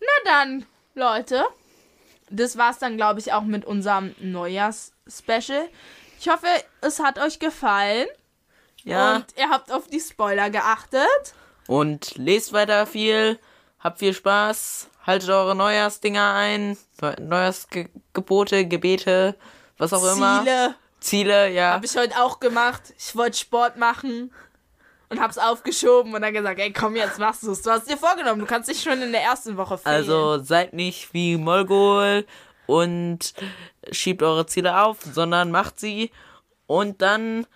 Na 0.00 0.06
dann, 0.24 0.66
Leute. 0.94 1.44
Das 2.30 2.56
war's 2.56 2.78
dann, 2.78 2.96
glaube 2.96 3.20
ich, 3.20 3.32
auch 3.32 3.42
mit 3.42 3.64
unserem 3.64 4.14
Neujahrs-Special. 4.18 5.68
Ich 6.18 6.28
hoffe, 6.28 6.46
es 6.80 6.98
hat 7.00 7.18
euch 7.18 7.38
gefallen. 7.38 8.06
Ja. 8.84 9.16
Und 9.16 9.26
ihr 9.36 9.50
habt 9.50 9.70
auf 9.70 9.86
die 9.88 10.00
Spoiler 10.00 10.50
geachtet. 10.50 11.34
Und 11.66 12.16
lest 12.16 12.52
weiter 12.52 12.86
viel. 12.86 13.38
Habt 13.82 13.98
viel 13.98 14.14
Spaß. 14.14 14.88
Haltet 15.06 15.30
eure 15.30 15.54
Neujahrsdinger 15.54 16.34
ein. 16.34 16.78
Neujahrsgebote, 17.00 18.66
Gebete, 18.66 19.36
was 19.78 19.92
auch 19.92 20.04
immer. 20.14 20.40
Ziele 20.40 20.74
Ziele, 21.02 21.50
ja. 21.50 21.72
habe 21.72 21.86
ich 21.86 21.96
heute 21.96 22.16
auch 22.22 22.40
gemacht. 22.40 22.94
Ich 22.96 23.14
wollte 23.16 23.36
Sport 23.36 23.76
machen. 23.76 24.32
und 25.08 25.20
hab's 25.20 25.36
aufgeschoben 25.36 26.14
und 26.14 26.22
dann 26.22 26.32
gesagt, 26.32 26.58
ey, 26.58 26.72
komm, 26.72 26.96
jetzt 26.96 27.18
machst 27.18 27.42
du's. 27.42 27.60
Du 27.60 27.70
hast 27.70 27.90
dir 27.90 27.98
vorgenommen, 27.98 28.40
du 28.40 28.46
kannst 28.46 28.70
dich 28.70 28.82
schon 28.82 29.02
in 29.02 29.12
der 29.12 29.20
ersten 29.20 29.58
Woche 29.58 29.76
fehlen. 29.76 29.94
Also 29.94 30.42
seid 30.42 30.72
nicht 30.72 31.12
wie 31.12 31.36
Molgol 31.36 32.24
und 32.66 33.34
schiebt 33.90 34.22
eure 34.22 34.46
Ziele 34.46 34.80
auf, 34.80 34.98
sondern 35.02 35.50
macht 35.50 35.78
sie. 35.78 36.10
Und 36.66 37.02
dann 37.02 37.46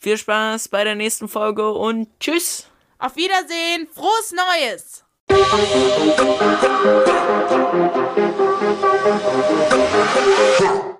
viel 0.00 0.18
Spaß 0.18 0.68
bei 0.68 0.82
der 0.82 0.96
nächsten 0.96 1.28
Folge 1.28 1.70
und 1.70 2.08
tschüss. 2.18 2.66
Auf 2.98 3.14
Wiedersehen, 3.14 3.86
frohes 3.94 4.32
Neues! 4.32 5.03
Thank 10.56 10.93